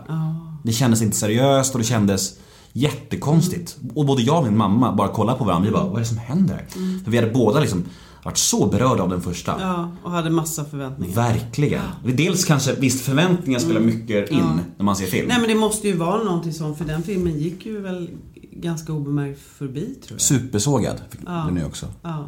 [0.63, 2.33] Det kändes inte seriöst och det kändes
[2.73, 3.77] jättekonstigt.
[3.95, 5.65] Och både jag och min mamma bara kollade på varandra.
[5.65, 6.65] Vi bara, vad är det som händer?
[7.03, 7.83] För vi hade båda liksom
[8.23, 9.55] varit så berörda av den första.
[9.59, 11.15] Ja, och hade massa förväntningar.
[11.15, 11.81] Verkligen.
[12.03, 15.27] Dels kanske, visst förväntningar spelar mycket in när man ser film.
[15.27, 18.09] Nej men det måste ju vara någonting sånt, för den filmen gick ju väl
[18.51, 20.21] ganska obemärkt förbi tror jag.
[20.21, 21.85] Supersågad fick den nu också.
[22.01, 22.27] Ja.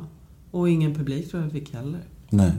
[0.52, 2.00] Och ingen publik tror jag fick heller.
[2.30, 2.52] Nej.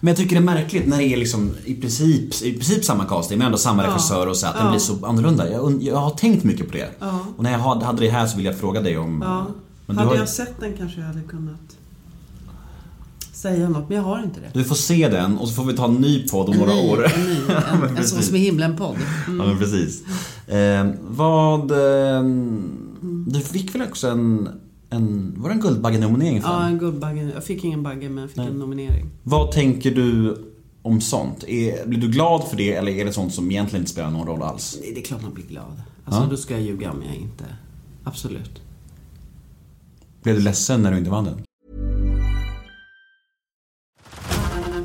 [0.00, 3.04] Men jag tycker det är märkligt när det är liksom i princip, i princip samma
[3.04, 5.50] casting men ändå samma regissör och så att den blir så annorlunda.
[5.50, 6.88] Jag, jag har tänkt mycket på det.
[7.36, 9.22] Och när jag hade hade det här så vill jag fråga dig om...
[9.26, 9.46] Ja.
[9.86, 11.76] Men hade har, jag sett den kanske jag hade kunnat
[13.44, 14.58] säga något, men jag har inte det.
[14.58, 16.74] du får se den och så får vi ta en ny podd om En några
[16.74, 17.04] ny, år.
[17.14, 17.36] En, ny,
[17.72, 18.96] en, en sån som i himlen-podd.
[19.26, 20.02] Ja men precis.
[20.48, 21.70] Eh, vad...
[21.70, 22.22] Eh,
[23.26, 24.48] du fick väl också en...
[24.94, 27.30] en var det en Guldbaggenominering för Ja, en Guldbagge.
[27.34, 29.10] Jag fick ingen bagge, men jag fick en nominering.
[29.22, 30.36] Vad tänker du
[30.82, 31.44] om sånt?
[31.44, 34.26] Är, blir du glad för det eller är det sånt som egentligen inte spelar någon
[34.26, 34.78] roll alls?
[34.80, 35.82] Nej, det är klart man blir glad.
[36.04, 36.26] Alltså, Ja.
[36.30, 37.44] då ska jag ljuga om jag inte...
[38.04, 38.62] Absolut.
[40.22, 41.42] Blev du ledsen när du inte vann den?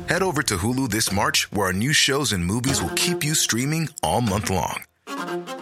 [0.08, 3.34] Head over to Hulu this March, where our new shows and movies will keep you
[3.34, 4.82] streaming all month long.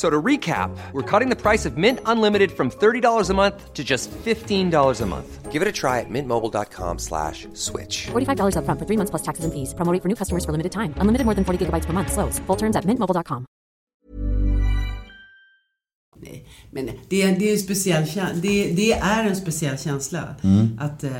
[0.00, 3.74] F- So to recap, we're cutting the price of Mint Unlimited from $30 a month
[3.74, 5.52] to just $15 a month.
[5.52, 8.08] Give it a try at mintmobile.com slash switch.
[8.12, 9.74] $45 upfront for three months plus taxes and fees.
[9.74, 10.94] Promo rate for new customers for limited time.
[11.00, 12.12] Unlimited more than 40 gigabytes per month.
[12.12, 12.40] Slows.
[12.46, 13.44] Full terms at mintmobile.com.
[16.22, 18.06] Nej, men det, är- det, är en speciell,
[18.40, 20.34] det, det är en speciell känsla.
[20.78, 21.10] Att eh,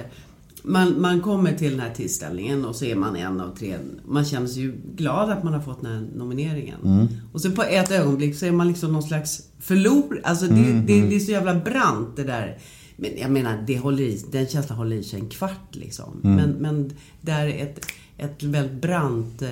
[0.63, 3.77] man, man kommer till den här tillställningen och så är man en av tre.
[4.07, 7.09] Man känner sig ju glad att man har fått den här nomineringen.
[7.33, 10.21] Och så på ett ögonblick så är man liksom någon slags förlor.
[10.25, 12.59] Alltså det, det, det är så jävla brant det där.
[12.97, 16.21] Men jag menar, det håller i, den känslan håller i sig en kvart liksom.
[16.23, 19.49] Men, men det är ett, ett väldigt brant eh,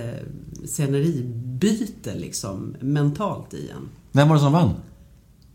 [0.64, 3.88] sceneribyte liksom mentalt i en.
[4.12, 4.71] Vem var det som vann?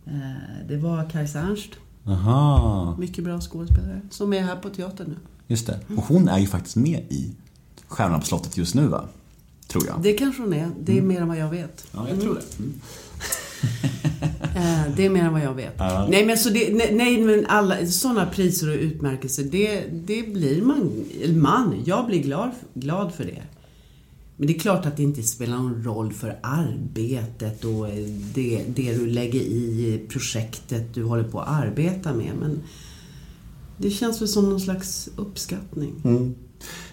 [0.05, 1.69] Eh, Det var Kajsa Ernst.
[2.05, 4.01] Aha, Mycket bra skådespelare.
[4.09, 5.15] Som är här på teatern nu.
[5.53, 5.79] Just det.
[5.97, 7.31] Och hon är ju faktiskt med i
[7.87, 9.05] Stjärnorna på slottet just nu va?
[9.67, 10.01] Tror jag.
[10.01, 10.69] Det kanske hon är.
[10.79, 11.85] Det är mer än vad jag vet.
[11.91, 12.59] Ja, jag tror det.
[12.63, 12.73] Mm.
[14.55, 15.79] Eh, Det är mer än vad jag vet.
[16.09, 20.61] Nej men så det, nej, nej men alla sådana priser och utmärkelser, det, det blir
[20.61, 21.05] man,
[21.41, 23.41] man, jag blir glad, glad för det.
[24.37, 28.63] Men det är klart att det inte spelar någon roll för arbetet och eh, det,
[28.67, 32.31] det du lägger i projektet du håller på att arbeta med.
[32.39, 32.59] Men
[33.77, 35.93] det känns väl som någon slags uppskattning.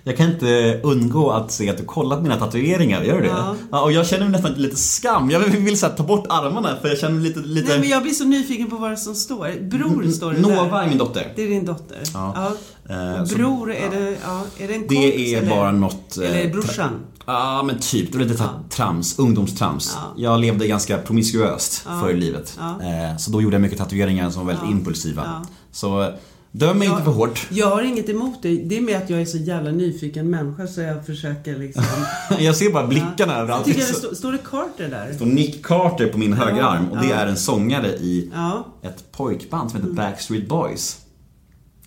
[0.04, 3.26] Jag kan inte undgå att se att du kollat mina tatueringar, gör du det?
[3.28, 3.54] Ja.
[3.70, 5.30] Ja, och jag känner nästan lite skam.
[5.30, 7.40] Jag vill, så ta bort armarna för jag känner lite...
[7.40, 7.68] lite...
[7.68, 9.68] Nej men jag blir så nyfiken på vad som står.
[9.70, 10.82] Bror står det Nova där.
[10.84, 11.32] är min dotter.
[11.36, 11.98] Det är din dotter?
[12.14, 12.52] Ja.
[12.90, 15.50] Eh, Och så- Bror, är det, ja, är det en kompis Det är eller?
[15.50, 16.16] bara något...
[16.18, 16.90] eh, Eller brorsan?
[17.26, 18.12] Ja, men typ.
[18.12, 19.96] Det var lite så här trams, ungdomstrams.
[19.96, 20.12] Ja.
[20.16, 22.58] Jag levde ganska promiskuöst förr i livet.
[22.60, 25.22] Eh, Så då gjorde jag mycket tatueringar som var väldigt impulsiva.
[25.26, 25.44] Ja.
[25.72, 26.12] Så
[26.52, 27.46] döm mig inte för hårt.
[27.50, 28.56] Jag har inget emot det.
[28.56, 31.84] Det är med att jag är så jävla nyfiken människa så jag försöker liksom...
[32.38, 33.64] Jag ser bara blickarna Jag överallt.
[33.64, 35.12] tycker det Det står, står det Carter där?
[35.14, 37.14] står Nick Carter på min högra arm och det ja.
[37.14, 38.66] är en sångare i Ja.
[38.82, 40.98] ett pojkband som heter Backstreet Boys.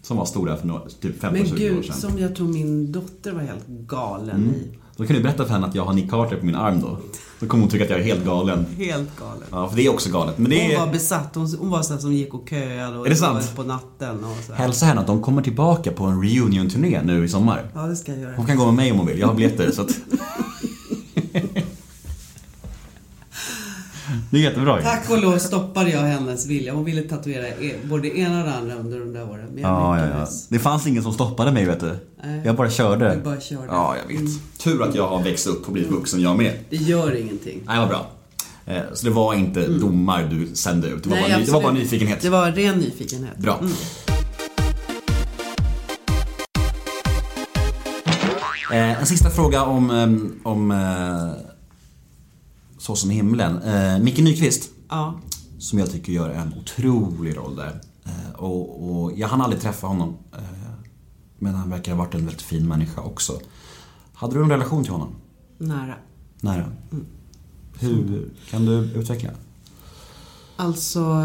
[0.02, 1.95] Som var stora för några, typ Men 15-20 år gud, sedan.
[1.95, 4.78] som jag tror min dotter var helt galen i.
[4.97, 6.97] Då kan du berätta för henne att jag har Nick Carter på min arm då.
[7.43, 8.65] Då kommer hon tycka att jag är helt galen.
[8.77, 9.43] Helt galen.
[9.51, 10.38] Ja, för det är också galet.
[10.38, 10.91] Men det Hon var är...
[10.91, 11.29] besatt.
[11.36, 13.56] Hon, hon var sån som gick och köade och Är det sant?
[13.56, 14.60] på natten och så här.
[14.60, 17.71] Hälsa henne att de kommer tillbaka på en reunion-turné nu i sommar.
[17.75, 18.34] Ja, det ska jag göra.
[18.36, 19.89] Hon kan gå med mig om hon vill, jag har biljetter så att...
[24.33, 24.81] Det är jättebra.
[24.81, 26.73] Tack och lov stoppade jag hennes vilja.
[26.73, 29.45] Hon ville tatuera e- både ena och andra under de där åren.
[29.53, 30.27] Men jag Ja, ja, ja.
[30.49, 31.95] Det fanns ingen som stoppade mig vet du.
[32.23, 32.41] Nej.
[32.45, 33.15] Jag bara körde.
[33.15, 33.65] Du bara körde.
[33.67, 34.19] Ja, jag vet.
[34.19, 34.31] Mm.
[34.57, 36.53] Tur att jag har växt upp och blivit vuxen jag med.
[36.69, 37.61] Det gör ingenting.
[37.65, 38.07] Nej, vad bra.
[38.65, 41.51] Eh, Så det var inte domar du sände ut, det var, Nej, bara, ny- det
[41.51, 42.21] var bara nyfikenhet.
[42.21, 43.37] Det var ren nyfikenhet.
[43.37, 43.59] Bra.
[43.61, 43.71] Mm.
[48.71, 51.52] Eh, en sista fråga om, eh, om eh,
[52.83, 53.61] Så som himlen.
[53.61, 55.19] Eh, Micke Nyqvist, Ja.
[55.59, 57.81] som jag tycker gör en otrolig roll där.
[58.05, 60.17] Eh, och, och jag hann aldrig träffa honom.
[60.33, 60.39] Eh,
[61.39, 63.39] men han verkar ha varit en väldigt fin människa också.
[64.13, 65.15] Hade du en relation till honom?
[65.57, 65.95] Nära.
[66.41, 66.71] Nära?
[67.79, 69.29] Hur, kan du utveckla?
[70.55, 71.21] Alltså,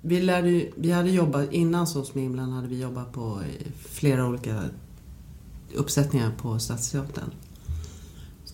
[0.00, 3.42] vi, lärde, vi hade jobbat, innan Så som himlen hade vi jobbat på
[3.88, 4.62] flera olika
[5.74, 7.30] uppsättningar på Stadsteatern.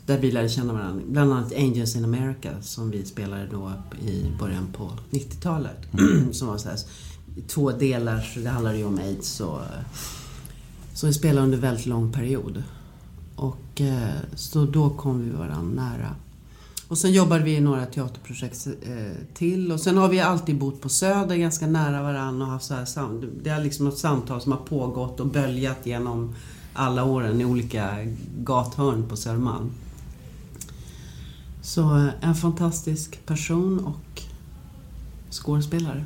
[0.07, 1.03] Där vi lärde känna varandra.
[1.09, 3.73] Bland annat Angels in America som vi spelade då
[4.07, 5.77] i början på 90-talet.
[6.33, 6.79] som var så här,
[7.49, 9.61] två delar, så det handlade ju om aids och
[10.95, 12.62] som vi spelade under väldigt lång period.
[13.37, 16.15] Och eh, så då kom vi varandra nära.
[16.88, 19.73] Och sen jobbade vi i några teaterprojekt eh, till.
[19.73, 22.85] Och sen har vi alltid bott på Söder ganska nära varandra och haft så här
[22.85, 26.35] sam- Det är liksom ett samtal som har pågått och böljat genom
[26.73, 27.97] alla åren i olika
[28.38, 29.71] gathörn på Södermalm.
[31.62, 34.22] Så eh, en fantastisk person och
[35.31, 36.05] skådespelare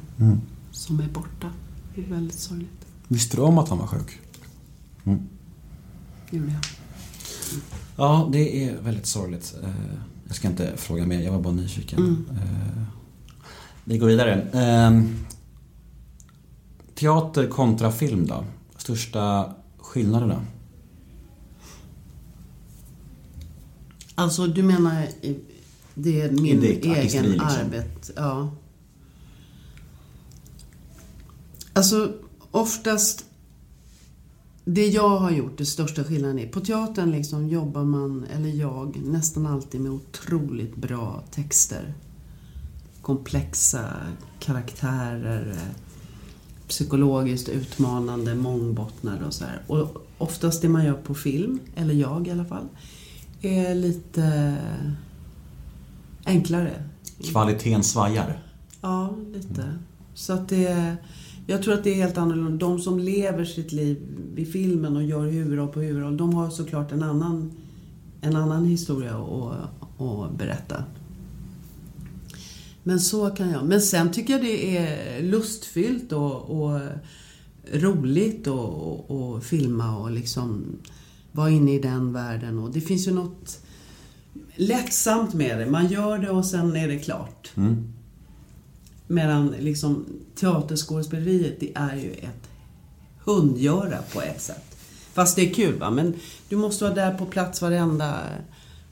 [0.71, 1.51] som är borta.
[1.95, 2.87] Det är väldigt sorgligt.
[3.09, 4.21] Visste du om att han var sjuk?
[6.31, 6.61] Det gjorde jag.
[7.97, 9.55] Ja, det är väldigt sorgligt.
[9.63, 9.71] Eh,
[10.27, 12.27] Jag ska inte fråga mer, jag var bara nyfiken.
[12.31, 12.83] Eh,
[13.85, 14.43] Vi går vidare.
[14.43, 15.03] Eh,
[16.95, 18.45] Teater kontra film då?
[18.77, 20.43] Största skillnaderna?
[24.19, 25.09] Alltså du menar
[25.95, 27.49] det är min ditt artisteri, egen liksom.
[27.49, 28.13] arbete?
[28.17, 28.51] Ja.
[31.73, 32.13] Alltså
[32.51, 33.25] oftast
[34.65, 38.97] det jag har gjort, det största skillnaden är på teatern liksom jobbar man, eller jag,
[39.05, 41.95] nästan alltid med otroligt bra texter.
[43.03, 43.93] Komplexa
[44.39, 45.59] karaktärer,
[46.69, 49.63] psykologiskt utmanande, mångbottnade och så här.
[49.67, 52.69] Och oftast det man gör på film, eller jag i alla fall,
[53.43, 54.57] är lite
[56.25, 56.83] enklare.
[57.31, 58.43] Kvaliteten svajar.
[58.81, 59.79] Ja, lite.
[60.15, 60.97] Så att det...
[61.49, 62.67] Jag tror att det är helt annorlunda.
[62.67, 64.03] De som lever sitt liv
[64.37, 67.53] i filmen och gör huvudroll på huvudroll, de har såklart en annan,
[68.21, 70.85] en annan historia att, att berätta.
[72.83, 73.65] Men så kan jag.
[73.65, 76.81] Men sen tycker jag det är lustfyllt och, och
[77.73, 80.65] roligt att filma och liksom
[81.37, 82.59] vara inne i den världen.
[82.59, 83.61] Och det finns ju något
[84.55, 85.67] lättsamt med det.
[85.67, 87.53] Man gör det och sen är det klart.
[89.07, 92.51] Medan liksom teaterskådespeleriet, det är ju ett
[93.25, 94.77] hundgöra på ett sätt.
[95.13, 96.15] Fast det är kul va, men
[96.49, 98.21] du måste vara där på plats varenda,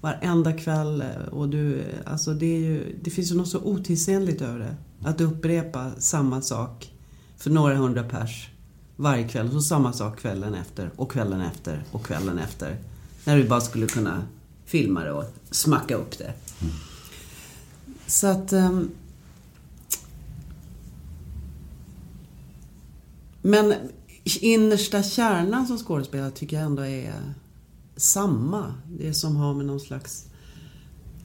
[0.01, 4.59] varenda kväll och du, alltså det är ju, det finns ju något så otidsenligt över
[4.59, 4.77] det.
[5.09, 6.93] Att upprepa samma sak
[7.37, 8.49] för några hundra pers
[8.97, 12.77] varje kväll och så samma sak kvällen efter och kvällen efter och kvällen efter.
[13.25, 14.23] När du bara skulle kunna
[14.65, 16.33] filma det och smacka upp det.
[18.07, 18.53] Så att...
[18.53, 18.91] Um,
[23.47, 23.75] Men
[24.25, 27.35] innersta kärnan som skådespelare tycker jag ändå är
[27.97, 28.75] samma.
[28.99, 30.27] Det som har med någon slags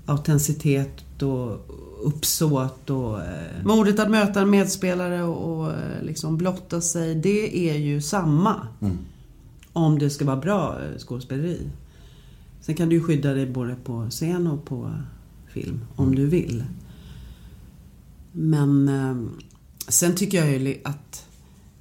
[0.09, 1.59] autenticitet och
[2.03, 7.15] uppsåt och eh, modet att möta en medspelare och, eh, liksom blotta sig.
[7.15, 8.67] Det är ju samma.
[9.73, 11.69] Om det ska vara bra eh, skådespeleri.
[12.61, 14.91] Sen kan du ju skydda dig både på scen och på
[15.47, 16.63] film om du vill.
[18.31, 19.29] Men eh,
[19.87, 21.25] sen tycker jag ju att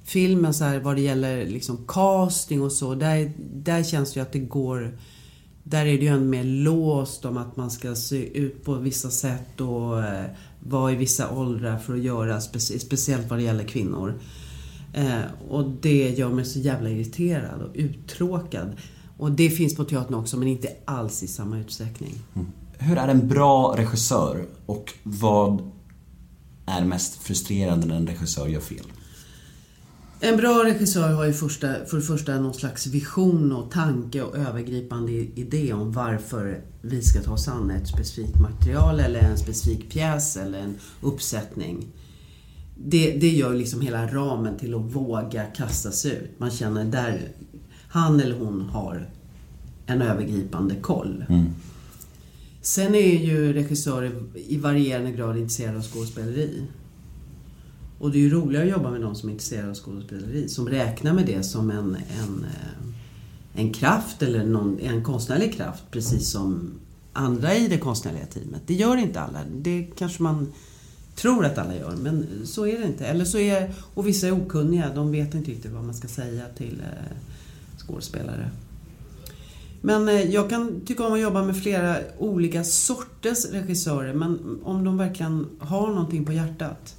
[0.03, 4.21] filmen så här vad det gäller liksom casting och så, där, där känns det ju
[4.21, 4.97] att det går
[5.69, 9.09] där är det ju ännu mer låst om att man ska se ut på vissa
[9.09, 10.25] sätt och eh,
[10.59, 14.19] vara i vissa åldrar för att göra, specie, speciellt vad det gäller kvinnor.
[14.93, 18.71] Eh, och det gör mig så jävla irriterad och uttråkad.
[19.17, 22.13] Och det finns på teatern också, men inte alls i samma utsträckning.
[22.35, 22.47] Mm.
[22.77, 25.71] Hur är en bra regissör och vad
[26.65, 28.85] är mest frustrerande när en regissör gör fel?
[30.21, 34.37] En bra regissör har ju första, för det första någon slags vision och tanke och
[34.37, 39.89] övergripande idé om varför vi ska ta oss an ett specifikt material eller en specifik
[39.89, 41.87] pjäs eller en uppsättning.
[42.77, 46.39] Det, det gör liksom hela ramen till att våga kasta sig ut.
[46.39, 47.31] Man känner där
[47.89, 49.09] han eller hon har
[49.85, 51.25] en övergripande koll.
[52.61, 56.63] Sen är ju regissörer i varierande grad intresserade av skådespeleri.
[57.99, 60.69] Och det är ju roligare att jobba med de som är intresserade av skådespeleri, som
[60.69, 66.31] räknar med det som en, en, eh, en kraft eller någon, en konstnärlig kraft, precis
[66.31, 66.71] som
[67.13, 68.61] andra i det konstnärliga teamet.
[68.65, 69.39] Det gör inte alla.
[69.51, 70.53] Det kanske man
[71.15, 73.05] tror att alla gör, men så är det inte.
[73.05, 76.43] Eller så är, och vissa är okunniga, de vet inte riktigt vad man ska säga
[76.57, 77.17] till eh,
[77.77, 78.49] skådespelare.
[79.81, 84.83] Men eh, jag kan tycka om att jobba med flera olika sorters regissörer, men om
[84.83, 86.95] de verkligen har någonting på hjärtat.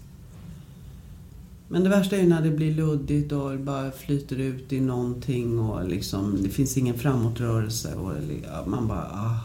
[1.72, 5.58] Men det värsta är ju när det blir luddigt och bara flyter ut i någonting
[5.58, 9.36] och liksom, det finns ingen framåtrörelse och man bara, ah.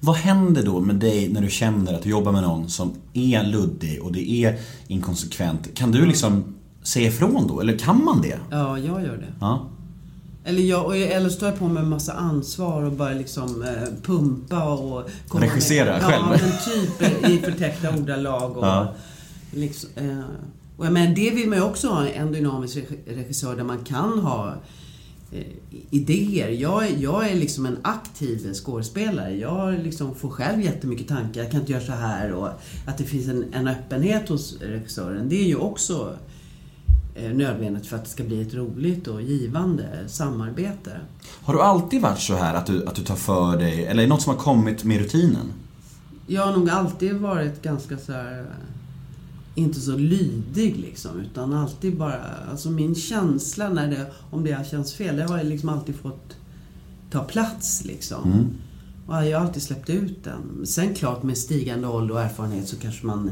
[0.00, 3.44] Vad händer då med dig när du känner att du jobbar med någon som är
[3.44, 5.74] luddig och det är inkonsekvent?
[5.74, 6.44] Kan du liksom
[6.82, 7.60] säga ifrån då?
[7.60, 8.38] Eller kan man det?
[8.50, 9.32] Ja, jag gör det.
[9.40, 9.68] Ja.
[10.44, 14.02] Eller, jag, eller så tar jag på mig en massa ansvar och bara liksom eh,
[14.02, 15.10] pumpa och...
[15.28, 16.24] komma Regissera med, själv.
[16.30, 18.66] Ja, men typ i förtäckta ordalag och...
[18.66, 18.94] Ja.
[19.50, 20.18] Liksom, eh,
[20.80, 23.84] och jag menar, det vill man ju också ha, en dynamisk regi- regissör där man
[23.84, 24.54] kan ha
[25.32, 25.46] eh,
[25.90, 26.48] idéer.
[26.48, 29.36] Jag, jag är liksom en aktiv skådespelare.
[29.36, 31.42] Jag liksom får själv jättemycket tankar.
[31.42, 32.48] Jag kan inte göra så här och
[32.86, 35.28] att det finns en, en öppenhet hos regissören.
[35.28, 36.16] Det är ju också
[37.14, 40.90] eh, nödvändigt för att det ska bli ett roligt och givande samarbete.
[41.42, 43.84] Har du alltid varit så här att du, att du tar för dig?
[43.84, 45.52] Eller är det något som har kommit med rutinen?
[46.26, 48.46] Jag har nog alltid varit ganska så här eh,
[49.60, 52.20] inte så lydig liksom, utan alltid bara...
[52.50, 55.94] Alltså min känsla när det, om det har känts fel, det har jag liksom alltid
[55.94, 56.36] fått
[57.10, 58.50] ta plats liksom.
[59.06, 60.66] Och jag har alltid släppt ut den.
[60.66, 63.30] Sen klart med stigande ålder och erfarenhet så kanske man...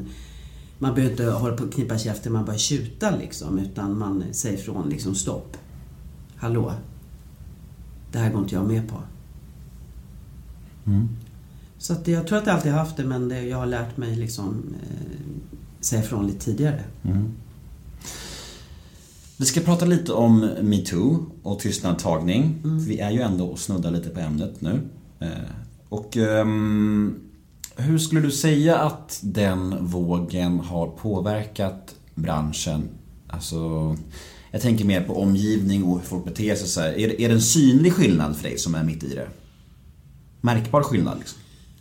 [0.81, 3.59] Man behöver inte hålla på och knipa käften, man bara tjuta liksom.
[3.59, 5.57] Utan man säger ifrån liksom stopp.
[6.37, 6.73] Hallå.
[8.13, 8.97] Det här går inte jag med på.
[11.79, 13.97] Så att jag tror att jag alltid har haft det, men det, jag har lärt
[13.97, 15.19] mig liksom eh,
[15.81, 16.85] säga ifrån lite tidigare.
[19.37, 22.61] Vi ska prata lite om metoo och tystnadtagning.
[22.87, 24.81] Vi är ju ändå och snuddar lite på ämnet nu.
[25.21, 25.29] Eh,
[25.89, 27.21] Och ehm,
[27.77, 32.89] hur skulle du säga att den vågen har påverkat branschen?
[33.29, 33.97] Alltså,
[34.51, 36.89] jag tänker mer på omgivning och hur folk beter sig så här.
[36.99, 39.29] Är, är det en synlig skillnad för dig som är mitt i det?
[40.41, 41.39] Märkbar skillnad liksom?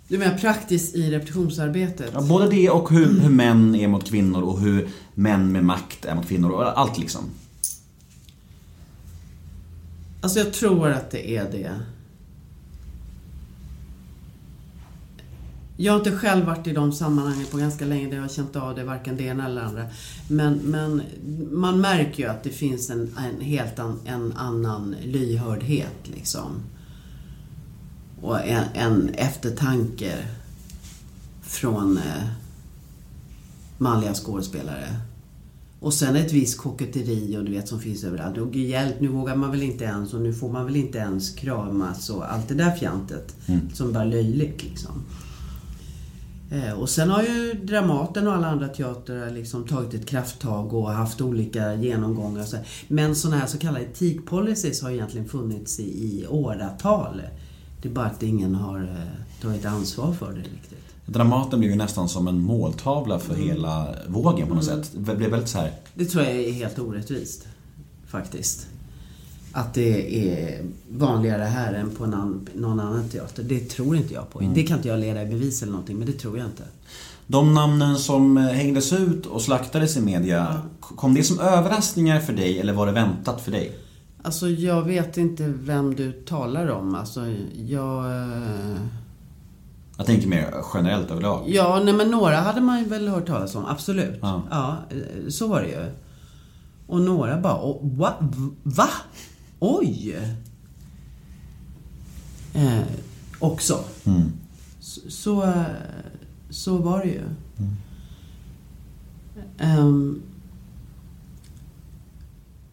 [0.08, 2.10] Du menar praktiskt i repetitionsarbetet?
[2.14, 6.05] Ja, både det och hur, hur män är mot kvinnor och hur män med makt
[6.05, 7.22] är mot kvinnor och allt liksom.
[10.22, 11.80] Alltså jag tror att det är det.
[15.78, 18.55] Jag har inte själv varit i de sammanhangen på ganska länge där jag har känt
[18.55, 19.86] av det, varken det ena eller det andra.
[20.28, 21.01] Men, men
[21.51, 26.51] man märker ju att det finns en, en helt an, en annan lyhördhet liksom.
[28.22, 30.13] Och en, en eftertanke
[31.41, 32.24] från eh,
[33.78, 34.95] manliga skådespelare.
[35.80, 38.38] Och sen ett visst koketteri och du vet som finns överallt.
[38.38, 41.30] Och hjälp, nu vågar man väl inte ens och nu får man väl inte ens
[41.36, 43.36] kramas och allt det där fjantet.
[43.74, 44.91] Som bara löjligt liksom.
[46.51, 50.91] Eh, Och sen har ju Dramaten och alla andra teatrar liksom tagit ett krafttag och
[50.91, 52.43] haft olika genomgångar.
[52.43, 52.57] Så.
[52.88, 57.22] Men sådana här så kallade etikpolicies har egentligen funnits i, i åratal.
[57.82, 60.88] Det är bara att ingen har eh, tagit ansvar för det riktigt.
[61.05, 64.91] Dramaten blev ju nästan som en måltavla för hela vågen på något sätt.
[64.93, 65.71] Det blev väldigt så här.
[65.93, 67.47] Det tror jag är helt orättvist.
[68.07, 68.67] Faktiskt.
[69.51, 73.43] Att det är vanligare här än på någon annan teater.
[73.43, 74.39] Det tror inte jag på.
[74.55, 76.63] Det kan inte jag leda i bevis eller någonting, men det tror jag inte.
[77.28, 82.34] De namnen som eh, hängdes ut och slaktades i media, kom det som överraskningar för
[82.34, 83.78] dig eller var det väntat för dig?
[84.28, 86.95] Alltså, jag vet inte vem du talar om.
[86.95, 88.05] Alltså, jag...
[88.05, 88.75] eh,
[89.97, 91.43] Jag tänker mer generellt överlag.
[91.47, 93.65] Ja, nej men några hade man ju väl hört talas om.
[93.65, 94.19] Absolut.
[94.21, 94.78] Ja.
[94.89, 95.86] eh, så var det ju.
[96.88, 98.13] Och några bara, "Åh, va?
[98.63, 98.89] Va?
[99.59, 100.15] Oj!
[102.53, 102.82] Eh,
[103.39, 103.80] också.
[104.80, 105.63] Så, så, eh,
[106.49, 107.21] så var det ju.
[109.59, 110.21] Ehm,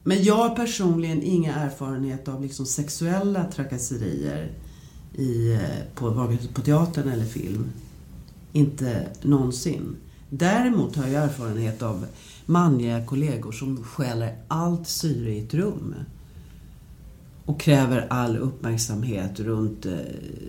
[0.04, 4.52] men jag har personligen inga erfarenhet av liksom sexuella trakasserier
[5.14, 7.66] i, eh, på, på teatern eller film.
[8.52, 9.96] Inte någonsin.
[10.30, 12.06] Däremot har jag erfarenhet av
[12.46, 15.94] manliga kollegor som stjäler allt syre i ett rum.
[17.44, 19.92] Och kräver all uppmärksamhet runt eh,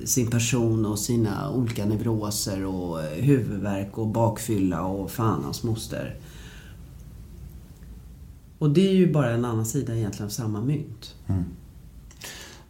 [0.06, 6.16] sin person och sina olika neuroser och eh, huvudvärk och bakfylla och fan hans moster.
[8.60, 11.16] Och det är ju bara en annan sida egentligen av samma mynt.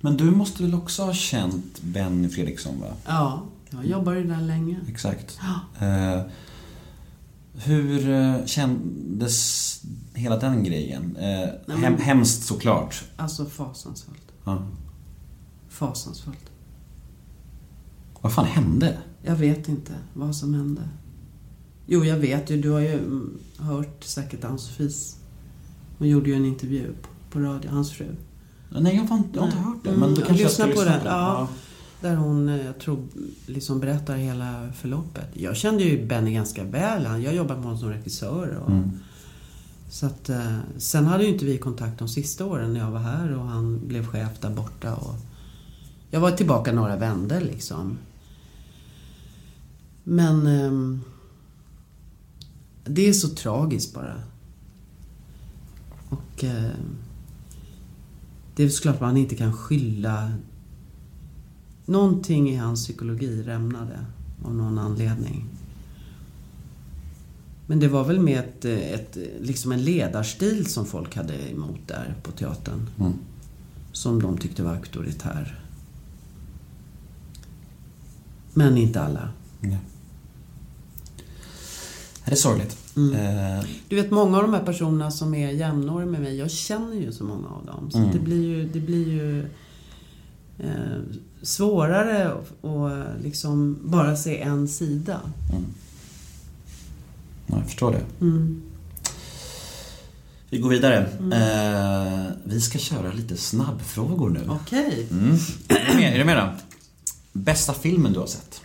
[0.01, 2.87] Men du måste väl också ha känt Benny Fredriksson va?
[3.05, 4.79] Ja, jag jobbar ju där länge.
[4.89, 5.39] Exakt.
[5.79, 6.21] Eh,
[7.53, 9.81] hur eh, kändes
[10.13, 11.15] hela den grejen?
[11.15, 13.03] Eh, hem, hemskt såklart.
[13.15, 14.31] Alltså fasansfullt.
[14.43, 14.67] Ja.
[15.69, 16.51] Fasansfullt.
[18.21, 18.97] Vad fan hände?
[19.23, 20.81] Jag vet inte vad som hände.
[21.85, 22.61] Jo, jag vet ju.
[22.61, 25.15] Du har ju mm, hört säkert Ann-Sofies.
[25.97, 28.05] Hon gjorde ju en intervju på, på radio, hans fru.
[28.79, 29.89] Nej, jag har inte, jag har inte hört det.
[29.91, 30.99] Men Mm, då kanske jag lyssna ska på lyssna den.
[30.99, 31.13] på den.
[31.17, 31.47] Ja,
[32.01, 33.03] Där hon, eh, jag tror,
[33.45, 35.27] liksom berättar hela förloppet.
[35.33, 37.23] Jag kände ju Benny ganska väl.
[37.23, 38.57] Jag jobbade med honom som regissör.
[38.65, 38.91] Och, Mm.
[39.89, 42.99] Så att, eh, sen hade ju inte vi kontakt de sista åren när jag var
[42.99, 44.95] här och han blev chef där borta.
[44.95, 45.15] Och
[46.09, 47.97] jag var tillbaka några vändor liksom.
[50.03, 51.01] Men ehm,
[52.83, 54.13] det är så tragiskt bara.
[56.15, 56.71] Och eh,
[58.55, 60.31] det är såklart man inte kan skylla
[61.85, 64.05] Någonting i hans psykologi rämnade
[64.43, 65.45] av någon anledning.
[67.67, 72.15] Men det var väl med ett, ett, liksom en ledarstil som folk hade emot där
[72.23, 72.89] på teatern.
[72.99, 73.13] Mm.
[73.91, 75.59] Som de tyckte var auktoritär.
[78.53, 79.29] Men inte alla.
[79.59, 79.79] Nej.
[82.25, 82.77] Det är sorgligt.
[82.97, 83.15] Mm.
[83.59, 86.95] Eh, Du vet många av de här personerna som är jämnåriga med mig, jag känner
[86.95, 87.91] ju så många av dem.
[87.91, 88.11] Så Mm.
[88.11, 89.39] det blir ju, det blir ju
[90.59, 91.01] eh,
[91.41, 95.21] svårare att liksom bara se en sida.
[95.51, 95.57] ja,
[97.57, 98.25] jag förstår det.
[98.25, 98.61] Mm.
[100.49, 100.97] Vi går vidare.
[101.33, 104.41] Eh, vi ska köra lite snabbfrågor nu.
[104.49, 105.07] Okej.
[105.11, 105.35] Mm.
[105.67, 106.13] Är du med?
[106.13, 106.49] Är du med då?
[107.33, 108.61] Bästa filmen du har sett?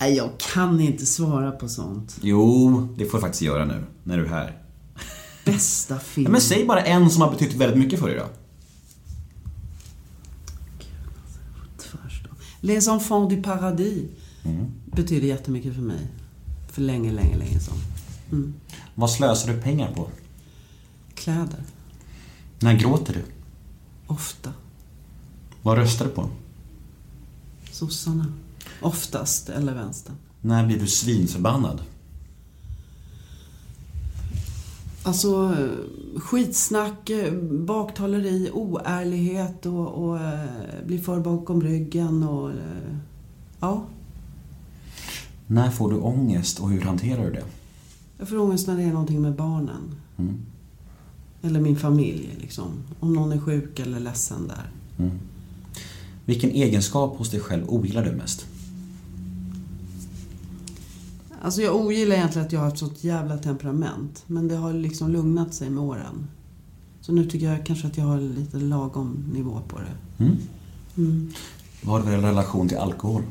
[0.00, 2.16] Nej, jag kan inte svara på sånt.
[2.22, 4.62] Jo, det får du faktiskt göra nu, när du är här.
[5.44, 6.24] Bästa film.
[6.24, 8.26] Ja, men säg bara en som har betytt väldigt mycket för dig då.
[12.60, 14.02] Les enfants du paradis
[14.84, 16.06] betyder jättemycket för mig.
[16.68, 17.78] För länge, länge, länge sedan.
[18.32, 18.54] Mm.
[18.94, 20.08] Vad slösar du pengar på?
[21.14, 21.64] Kläder.
[22.58, 23.22] När gråter du?
[24.06, 24.52] Ofta.
[25.62, 26.30] Vad röstar du på?
[27.70, 28.26] Sossarna.
[28.82, 29.48] Oftast.
[29.48, 30.16] Eller vänstern.
[30.40, 31.80] När blir du svinförbannad?
[35.02, 35.56] Alltså
[36.16, 37.10] skitsnack,
[37.66, 40.44] baktaleri, oärlighet och, och eh,
[40.86, 42.50] bli för bakom ryggen och...
[42.50, 42.56] eh,
[43.60, 43.84] Ja,
[45.46, 47.44] När får du ångest och hur hanterar du det?
[48.18, 49.94] jag får ångest när det är någonting med barnen.
[50.18, 50.38] Mm.
[51.42, 52.66] Eller min familj liksom.
[53.00, 54.70] Om någon är sjuk eller ledsen där.
[56.24, 58.46] Vilken egenskap hos dig själv ogillar du mest?
[61.42, 64.22] Alltså jag ogillar egentligen att jag har ett sånt jävla temperament.
[64.26, 66.26] Men det har liksom lugnat sig med åren.
[67.00, 70.24] Så nu tycker jag kanske att jag har lite lagom nivå på det.
[70.24, 70.36] Mm.
[70.96, 71.32] Mm.
[71.82, 73.22] Vad har du relation till alkohol?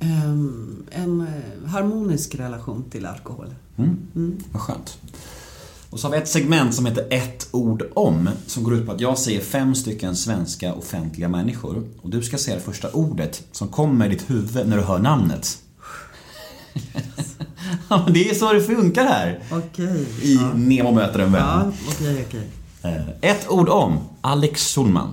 [0.00, 3.54] Ehm, en eh, harmonisk relation till alkohol.
[3.76, 3.96] Mm.
[4.14, 4.38] Mm.
[4.52, 4.98] Vad skönt.
[5.90, 8.28] Och så har vi ett segment som heter ett ord om.
[8.46, 11.84] Som går ut på att jag säger fem stycken svenska offentliga människor.
[12.02, 14.98] Och du ska säga det första ordet som kommer i ditt huvud när du hör
[14.98, 15.62] namnet.
[17.88, 19.40] ja, det är så det funkar här.
[19.52, 20.06] Okej.
[20.22, 20.52] I Ja.
[20.54, 21.42] Nemo möter en vän.
[21.42, 22.50] Ja, okej, okej.
[22.82, 25.12] Eh, Ett ord om Alex Schulman.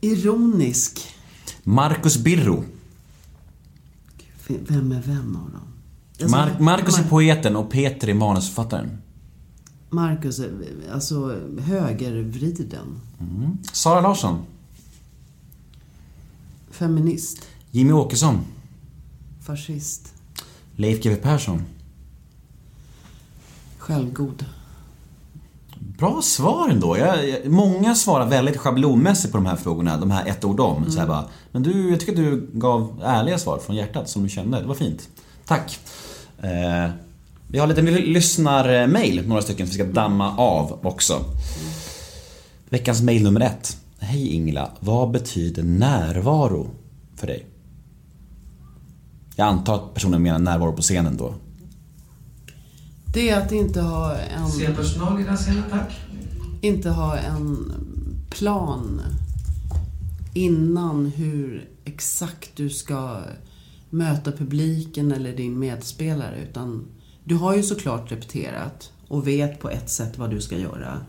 [0.00, 1.00] Ironisk.
[1.62, 2.64] Marcus Birro.
[4.48, 5.60] Vem är vem av dem?
[6.20, 8.98] Alltså, Mar- Marcus är poeten och Peter är manusförfattaren.
[9.90, 10.40] Marcus,
[10.92, 13.00] alltså högervriden.
[13.72, 14.42] Sara Larsson.
[16.70, 17.46] Feminist.
[17.70, 18.40] Jimmy Åkesson.
[19.46, 20.14] Fascist.
[20.76, 21.64] Leif GW Persson.
[23.78, 24.44] Självgod.
[25.78, 26.98] Bra svar ändå.
[26.98, 30.90] Jag, jag, många svarar väldigt schablonmässigt på de här frågorna, de här ett ord om.
[30.90, 34.22] Så här bara, men du, jag tycker att du gav ärliga svar från hjärtat som
[34.22, 34.60] du kände.
[34.60, 35.08] Det var fint.
[35.46, 35.78] Tack.
[36.42, 36.90] Eh,
[37.48, 41.24] vi har lite lyssnarmail, några stycken, som vi ska damma av också.
[42.68, 43.76] Veckans mail nummer ett.
[43.98, 46.70] Hej Ingela, vad betyder närvaro
[47.16, 47.51] för dig?
[49.36, 51.34] Jag antar att personen menar närvaro på scenen då.
[53.12, 54.48] Det är att inte ha en...
[54.48, 56.00] Scenpersonal i den scenen, tack.
[56.60, 57.72] Inte ha en
[58.30, 59.00] plan
[60.34, 63.20] innan hur exakt du ska
[63.90, 66.84] möta publiken eller din medspelare utan
[67.24, 71.00] du har ju såklart repeterat och vet på ett sätt vad du ska göra.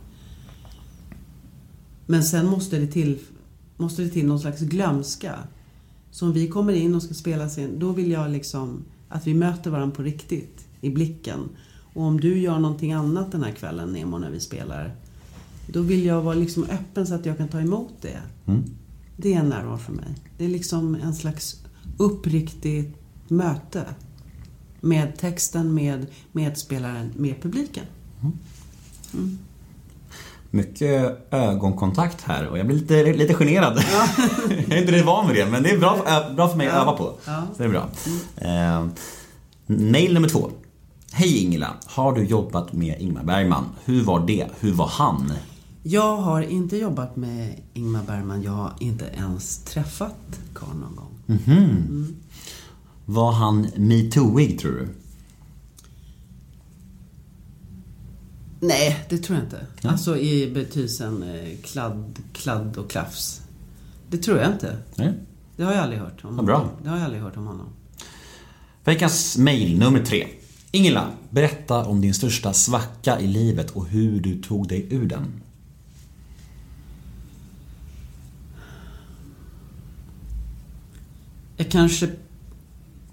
[2.05, 3.19] Men sen måste det till,
[3.77, 5.39] måste det till någon slags glömska.
[6.13, 9.33] Så om vi kommer in och ska spela sen, då vill jag liksom att vi
[9.33, 11.39] möter varandra på riktigt i blicken.
[11.93, 14.95] Och om du gör någonting annat den här kvällen Nemo när vi spelar,
[15.67, 18.21] då vill jag vara liksom öppen så att jag kan ta emot det.
[19.17, 20.15] Det är en närvaro för mig.
[20.37, 21.63] Det är liksom en slags
[21.97, 22.95] uppriktigt
[23.27, 23.85] möte.
[24.81, 27.85] Med texten, med medspelaren, med publiken.
[30.55, 33.73] Mycket ögonkontakt här och jag blir lite, lite generad.
[34.49, 35.97] jag är inte riktigt van vid det, men det är bra,
[36.35, 37.13] bra för mig att öva på.
[37.25, 37.43] Ja.
[37.57, 37.89] Så det är bra.
[38.35, 38.85] Eh,
[39.65, 40.49] mail nummer två.
[41.11, 43.65] Hej Ingela, har du jobbat med Ingmar Bergman?
[43.85, 44.47] Hur var det?
[44.59, 45.33] Hur var han?
[45.83, 48.43] Jag har inte jobbat med Ingmar Bergman.
[48.43, 51.09] Jag har inte ens träffat Karl någon gång.
[53.05, 54.87] Var han metooig tror du?
[58.63, 59.67] Nej, det tror jag inte.
[59.87, 63.41] Alltså i betydelsen eh, kladd, kladd och klafs.
[64.09, 64.77] Det tror jag inte.
[64.95, 65.13] Nej.
[65.55, 66.69] Det har jag aldrig hört om Vad bra.
[66.83, 67.65] Det har jag aldrig hört om honom.
[68.83, 70.27] Veckans mail nummer tre.
[70.71, 75.41] Ingela, berätta om din största svacka i livet och hur du tog dig ur den.
[81.57, 82.09] Jag kanske...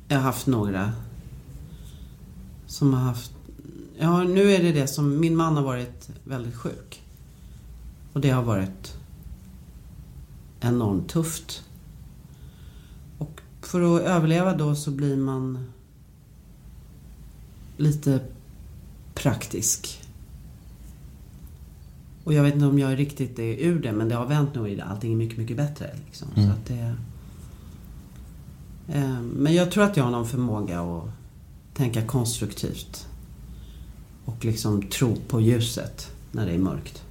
[0.09, 0.93] Jag har haft några
[2.67, 3.33] som har haft...
[4.03, 5.21] Ja, nu är det det som...
[5.21, 7.03] Min man har varit väldigt sjuk.
[8.13, 8.97] Och det har varit
[10.61, 11.65] enormt tufft.
[13.19, 15.73] Och för att överleva då så blir man
[17.77, 18.21] lite
[19.15, 20.03] praktisk.
[22.25, 24.69] Och jag vet inte om jag riktigt är ur det, men det har vänt nu
[24.69, 25.91] i allting är mycket, mycket bättre.
[26.07, 26.29] Liksom.
[26.35, 26.95] Så att det...
[28.89, 31.05] Eh, Men jag tror att jag har någon förmåga att
[31.75, 33.10] tänka konstruktivt.
[34.37, 37.03] Och liksom tro på ljuset när det är mörkt.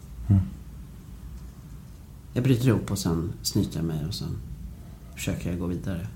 [2.33, 4.37] Jag bryter ihop och sen snyter jag mig och sen
[5.15, 6.07] försöker jag gå vidare.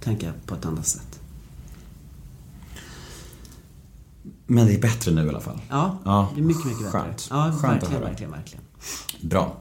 [0.00, 1.20] Tänka på ett annat sätt.
[4.46, 5.60] Men det är bättre nu i alla fall.
[5.68, 6.90] Ja, Ja, det är mycket, mycket bättre.
[7.00, 7.26] skönt.
[7.30, 8.08] Ja, Skönt att verkligen, höra.
[8.08, 8.64] verkligen, verkligen.
[9.20, 9.56] Bra.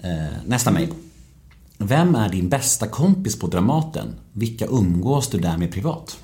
[0.00, 0.94] Eh, nästa mail.
[1.78, 4.14] Vem är din bästa kompis på Dramaten?
[4.32, 6.18] Vilka umgås du där med privat?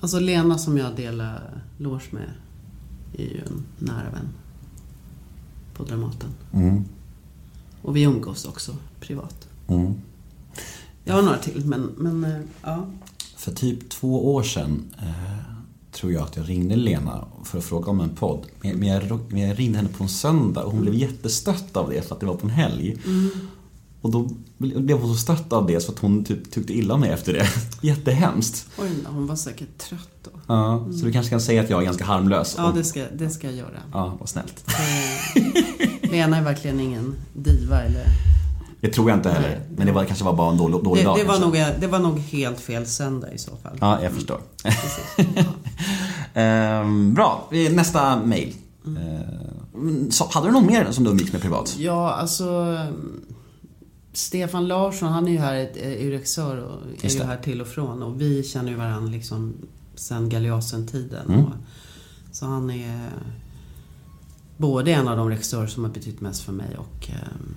[0.00, 2.32] Alltså Lena som jag delar loge med
[3.12, 4.28] är ju en nära vän.
[5.74, 6.30] På Dramaten.
[6.52, 6.84] Mm.
[7.82, 9.48] Och vi umgås också privat.
[9.68, 9.94] Mm.
[11.04, 12.86] Jag har några till men, men eh, ja.
[13.36, 15.60] För typ två år sedan eh,
[15.92, 18.46] tror jag att jag ringde Lena för att fråga om en podd.
[18.60, 22.02] Men jag, men jag ringde henne på en söndag och hon blev jättestött av det
[22.02, 22.96] för att det var på en helg.
[24.02, 24.28] Och då
[24.58, 27.32] blev hon så stött av det så att hon typ tyckte illa om mig efter
[27.32, 27.46] det.
[27.86, 28.66] Jättehemskt.
[28.78, 30.30] Oj, hon var säkert trött då.
[30.46, 32.54] Ja, Så du kanske kan säga att jag är ganska harmlös.
[32.58, 33.80] Ja, det ska, det ska jag göra.
[33.92, 34.64] ja vad snällt.
[34.68, 38.04] Eh, Lena är verkligen ingen diva eller...
[38.80, 39.48] Det tror jag inte heller.
[39.48, 39.60] Nej.
[39.76, 41.18] Men det var, kanske var bara en dålig, dålig Det, dag.
[41.18, 41.68] det, var kanske.
[41.70, 43.76] nog, det var nog helt fel söndag i så fall.
[43.80, 44.40] Ja, jag förstår.
[46.34, 48.54] Ehm, bra, Eh, nästa mail.
[48.86, 51.76] Ehm, så, hade du någon mer som du umgicks med privat?
[51.78, 52.76] Ja, alltså...
[54.10, 57.24] mm, Stefan Larsson, han är ju här, ett- är ju regissör och är ju det.
[57.24, 58.02] här till och från.
[58.02, 59.54] Och vi känner ju varandra liksom
[59.94, 61.26] sen Galeasen-tiden.
[61.28, 61.44] Mm.
[62.32, 63.08] Så han är
[64.56, 67.54] både en av de regissörer som har betytt mest för mig och ehm,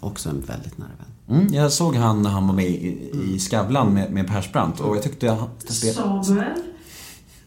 [0.00, 1.38] också en väldigt nära vän.
[1.40, 4.96] Mm, jag såg han när han var med i, i Skavlan med, med Persbrandt och
[4.96, 6.52] jag tyckte att det, Samuel,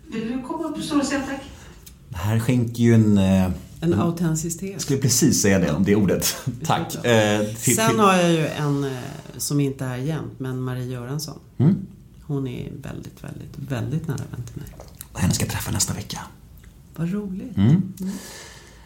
[0.07, 1.41] vill du komma upp och stå och säga tack?
[2.09, 3.17] det här skänker ju en...
[3.17, 3.51] Eh,
[3.81, 4.81] En jag autenticitet.
[4.81, 6.35] skulle precis säga det, om det ordet.
[6.65, 7.05] Tack.
[7.05, 8.91] Eh, Sen har jag ju en eh,
[9.37, 11.39] som inte är jämt, men Marie Göransson.
[11.57, 11.75] Mm.
[12.23, 14.67] Hon är väldigt, väldigt, väldigt nära vän till mig.
[15.13, 16.19] henne ska jag träffa nästa vecka.
[16.95, 17.57] Vad roligt.
[17.57, 17.93] Mm.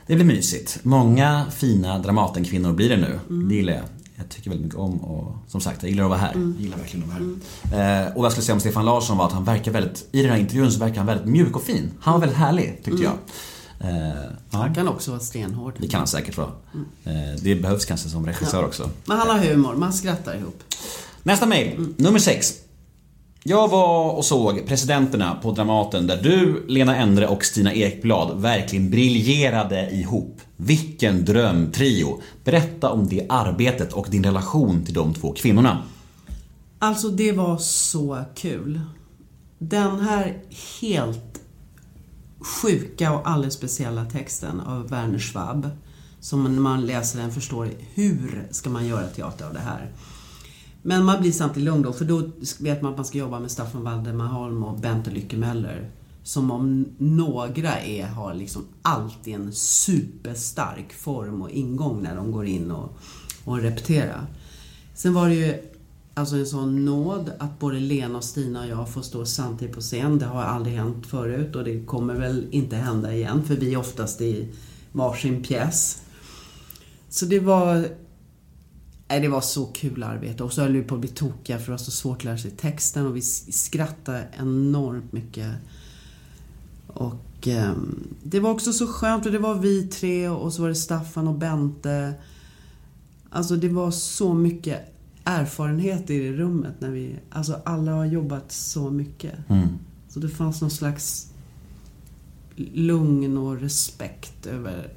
[0.08, 0.80] Det blir mysigt.
[0.84, 3.20] Många fina Dramatenkvinnor blir det nu.
[3.50, 3.84] Det gillar jag.
[4.16, 6.32] Jag tycker väldigt mycket om och som sagt, jag gillar att vara här.
[6.36, 7.30] Jag gillar verkligen att vara
[7.72, 8.02] här.
[8.08, 10.22] Eh, och vad jag skulle säga om Stefan Larsson var att han verkar väldigt, i
[10.22, 11.92] den här intervjun så verkar han väldigt mjuk och fin.
[12.00, 13.14] Han var väldigt härlig, tyckte jag.
[13.84, 15.74] Eh, ja, Han kan också vara stenhård.
[15.80, 16.52] det kan han säkert vara.
[17.04, 18.90] Eh, det behövs kanske som regissör också.
[19.06, 20.64] Men han har humor, man skrattar ihop.
[21.24, 22.54] Nästa mail, nummer sex.
[23.44, 28.90] Jag var och såg Presidenterna på Dramaten där du, Lena Endre och Stina Ekblad verkligen
[28.90, 30.42] briljerade ihop.
[30.58, 32.22] Vilken drömtrio!
[32.44, 35.84] Berätta om det arbetet och din relation till de två kvinnorna.
[36.80, 38.82] Alltså det var så kul.
[39.58, 40.38] Den här
[40.82, 41.31] helt
[42.42, 45.70] sjuka och alldeles speciella texten av Werner Schwab.
[46.20, 49.92] Som när man läser den förstår hur ska man göra teater av det här.
[50.82, 52.30] Men man blir samtidigt lugn då, för då
[52.60, 55.92] vet man att man ska jobba med Staffan Valdemar Holm och Bente Lycke Möller.
[56.24, 62.46] Som om några är, har liksom alltid en superstark form och ingång när de går
[62.46, 62.98] in och,
[63.46, 64.26] och repeterar.
[64.94, 65.71] Sen var det ju
[66.14, 69.82] alltså en sån nåd att både Lena och Stina och jag får stå samtidigt på
[69.82, 70.20] scen.
[70.20, 73.78] Det har aldrig hänt förut och det kommer väl inte hända igen för vi är
[73.78, 74.48] oftast i
[74.92, 76.02] varsin pjäs.
[77.10, 77.88] Så det var
[79.12, 80.44] Nej, det var så kul arbete.
[80.44, 82.38] Och så höll vi på att bli tokiga för det var så svårt att lära
[82.38, 85.52] sig texten och vi skrattade enormt mycket.
[86.88, 87.74] Och eh,
[88.24, 91.28] det var också så skönt och det var vi tre och så var det Staffan
[91.28, 92.14] och Bente.
[93.30, 94.91] Alltså det var så mycket
[95.24, 99.50] erfarenhet i det rummet när vi, alltså alla har jobbat så mycket.
[99.50, 99.68] Mm.
[100.10, 101.28] Så det fanns någon slags
[102.74, 104.94] lugn och respekt över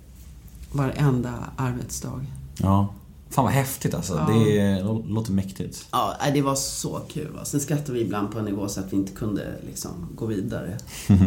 [0.73, 2.25] varenda arbetsdag.
[2.57, 2.95] Ja.
[3.31, 4.15] Fan vad häftigt alltså.
[4.15, 4.35] Ja.
[4.35, 5.87] Det låter mäktigt.
[5.91, 7.39] Ja, det var så kul.
[7.45, 10.79] Sen skrattade vi ibland på en nivå så att vi inte kunde liksom gå vidare.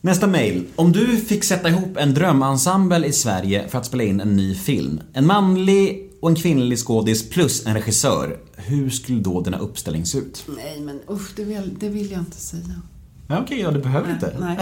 [0.00, 0.64] Nästa mail.
[0.76, 4.54] Om du fick sätta ihop en drömensemble i Sverige för att spela in en ny
[4.54, 5.00] film.
[5.12, 8.38] En manlig och en kvinnlig skådis plus en regissör.
[8.56, 10.46] Hur skulle då denna uppställning se ut?
[10.56, 12.82] Nej, men usch, det vill, det vill jag inte säga.
[13.28, 14.36] Ja, Okej, ja, du behöver inte.
[14.40, 14.58] Nej.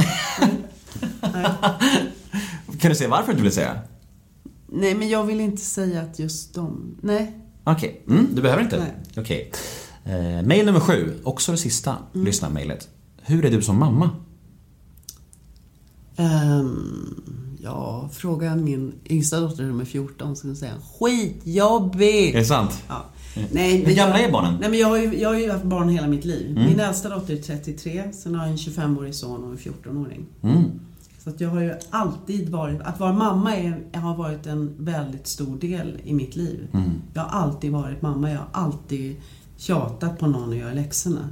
[1.21, 1.47] Nej.
[2.81, 3.79] Kan du säga varför du vill säga?
[4.67, 6.97] Nej, men jag vill inte säga att just de...
[7.01, 7.39] Nej.
[7.65, 8.79] Okej, mm, du behöver inte?
[8.79, 8.93] Nej.
[9.17, 9.53] Okej.
[10.05, 12.27] Eh, mail nummer sju, också det sista Mm.
[12.27, 12.89] lyssnarmailet.
[13.23, 14.11] Hur är du som mamma?
[16.17, 22.35] Ehm, ja, fråga min yngsta dotter som är 14 så kan jag säga skitjobbig.
[22.35, 22.83] Är det sant?
[22.89, 23.05] Ja.
[23.53, 24.57] Nej, Hur gamla jag- är barnen?
[24.61, 26.51] Nej, men jag, har ju, jag har ju haft barn hela mitt liv.
[26.51, 26.65] Mm.
[26.69, 30.27] Min äldsta dotter är 33, sen har jag en 25-årig son och en 14-åring.
[30.43, 30.63] Mm.
[31.25, 32.81] Så att jag har ju alltid varit...
[32.83, 36.69] Att vara mamma är, har varit en väldigt stor del i mitt liv.
[36.73, 36.91] Mm.
[37.15, 38.31] Jag har alltid varit mamma.
[38.31, 39.17] Jag har alltid
[39.57, 41.29] tjatat på någon att göra läxorna.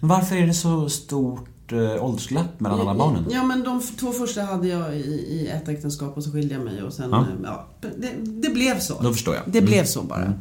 [0.00, 3.24] Varför är det så stort eh, åldersglapp mellan alla barnen?
[3.30, 6.64] Ja, men de två första hade jag i, i ett äktenskap och så skilde jag
[6.64, 7.10] mig och sen...
[7.10, 7.20] Ja.
[7.20, 9.00] eh, Ja, det, det blev så.
[9.02, 9.42] Då förstår jag.
[9.46, 9.70] Det Mm.
[9.70, 10.32] blev så bara.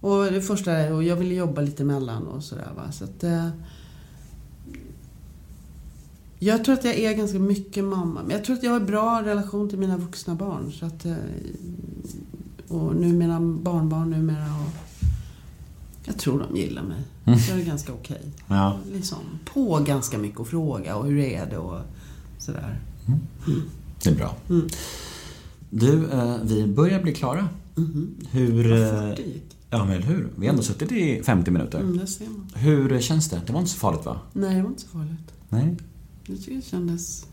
[0.00, 2.92] Och det första, och jag ville jobba lite emellan och sådär va.
[2.92, 3.48] Så att, eh,
[6.38, 8.20] jag tror att jag är ganska mycket mamma.
[8.22, 10.72] Men jag tror att jag har en bra relation till mina vuxna barn.
[10.72, 11.14] Så att, eh,
[12.68, 14.44] och nu mina barnbarn numera.
[14.44, 14.72] Och
[16.04, 17.02] jag tror de gillar mig.
[17.24, 17.38] Mm.
[17.48, 18.22] Jag är ganska okej.
[18.48, 18.78] Ja.
[18.92, 21.80] Liksom på ganska mycket och fråga och hur är det och
[22.38, 22.80] sådär.
[24.02, 24.36] Det är bra.
[24.48, 24.68] Mm.
[25.70, 27.48] Du, eh, vi börjar bli klara.
[28.30, 28.70] Hur...
[28.70, 29.18] Vad eh.
[29.70, 30.28] Ja, men eller hur?
[30.36, 31.80] Vi har ändå suttit i 50 minuter.
[31.80, 32.50] Mm, det ser man.
[32.54, 33.42] Hur känns det?
[33.46, 34.20] Det var inte så farligt va?
[34.32, 35.32] Nej, det var inte så farligt.
[35.48, 35.76] Nej.
[36.26, 37.26] Jag tycker det kändes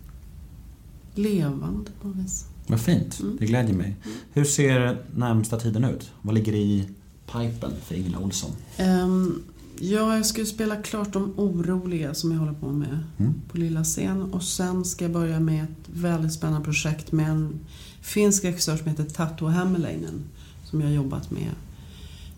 [1.15, 2.45] levande på något vis.
[2.67, 3.20] Vad fint.
[3.20, 3.38] Mm.
[3.39, 3.95] Det glädjer mig.
[4.34, 6.11] Hur ser närmsta tiden ut?
[6.22, 6.88] Vad ligger i
[7.32, 8.51] pipen för Ingela Olsson?
[8.77, 9.43] Ehm,
[9.80, 13.34] ja, jag ska ju spela klart De oroliga som jag håller på med Mm.
[13.51, 14.21] på lilla scen.
[14.34, 17.59] Och sen ska jag börja med ett väldigt spännande projekt med en
[18.01, 20.23] finsk regissör som heter Tatu Hämmerleinen.
[20.65, 21.49] Som jag har jobbat med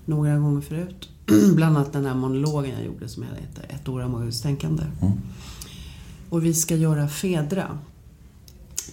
[0.05, 1.09] några gånger förut.
[1.55, 4.83] Bland annat den här monologen jag gjorde som heter Ett år av magiskt tänkande.
[5.01, 5.13] Mm.
[6.29, 7.77] Och vi ska göra Fedra.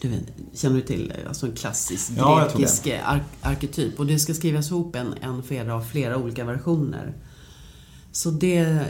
[0.01, 0.22] Du vet,
[0.55, 3.99] känner du till alltså en klassisk Ja, grekisk ar- arketyp.
[3.99, 7.14] Och det ska skrivas ihop en, en Fedra av flera olika versioner.
[8.12, 8.84] Så det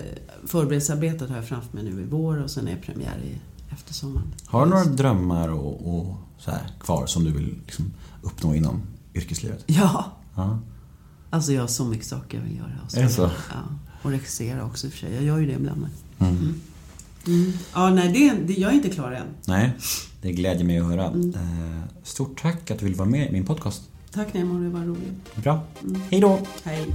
[0.47, 3.39] förberedelsearbetet har jag framför mig nu i vår och sen är premiär i
[3.73, 4.35] efter sommaren.
[4.47, 7.93] Har du några drömmar och, och så här kvar som du vill liksom
[8.23, 8.83] uppnå inom
[9.15, 9.65] yrkeslivet?
[9.67, 10.05] Ja!
[10.35, 10.59] Ja.
[11.31, 12.73] Alltså jag har så mycket saker jag vill göra.
[12.87, 13.23] Och Är det så?
[13.23, 13.63] Ja.
[14.03, 15.15] Och regissera också i och för sig.
[15.15, 15.87] Jag gör ju det ibland.
[16.19, 16.55] Mm.
[17.27, 17.53] Mm.
[17.75, 19.27] Ja, nej, det, det, jag är inte klar än.
[19.47, 19.73] Nej,
[20.23, 21.07] det glädjer mig att höra.
[21.07, 21.35] Mm.
[21.35, 23.83] Eh, Stort tack att du vill vara med i min podcast.
[24.11, 25.35] Tack Nemo, det var roligt.
[25.37, 25.61] Bra.
[26.11, 26.39] Hej då!
[26.65, 26.87] Hej.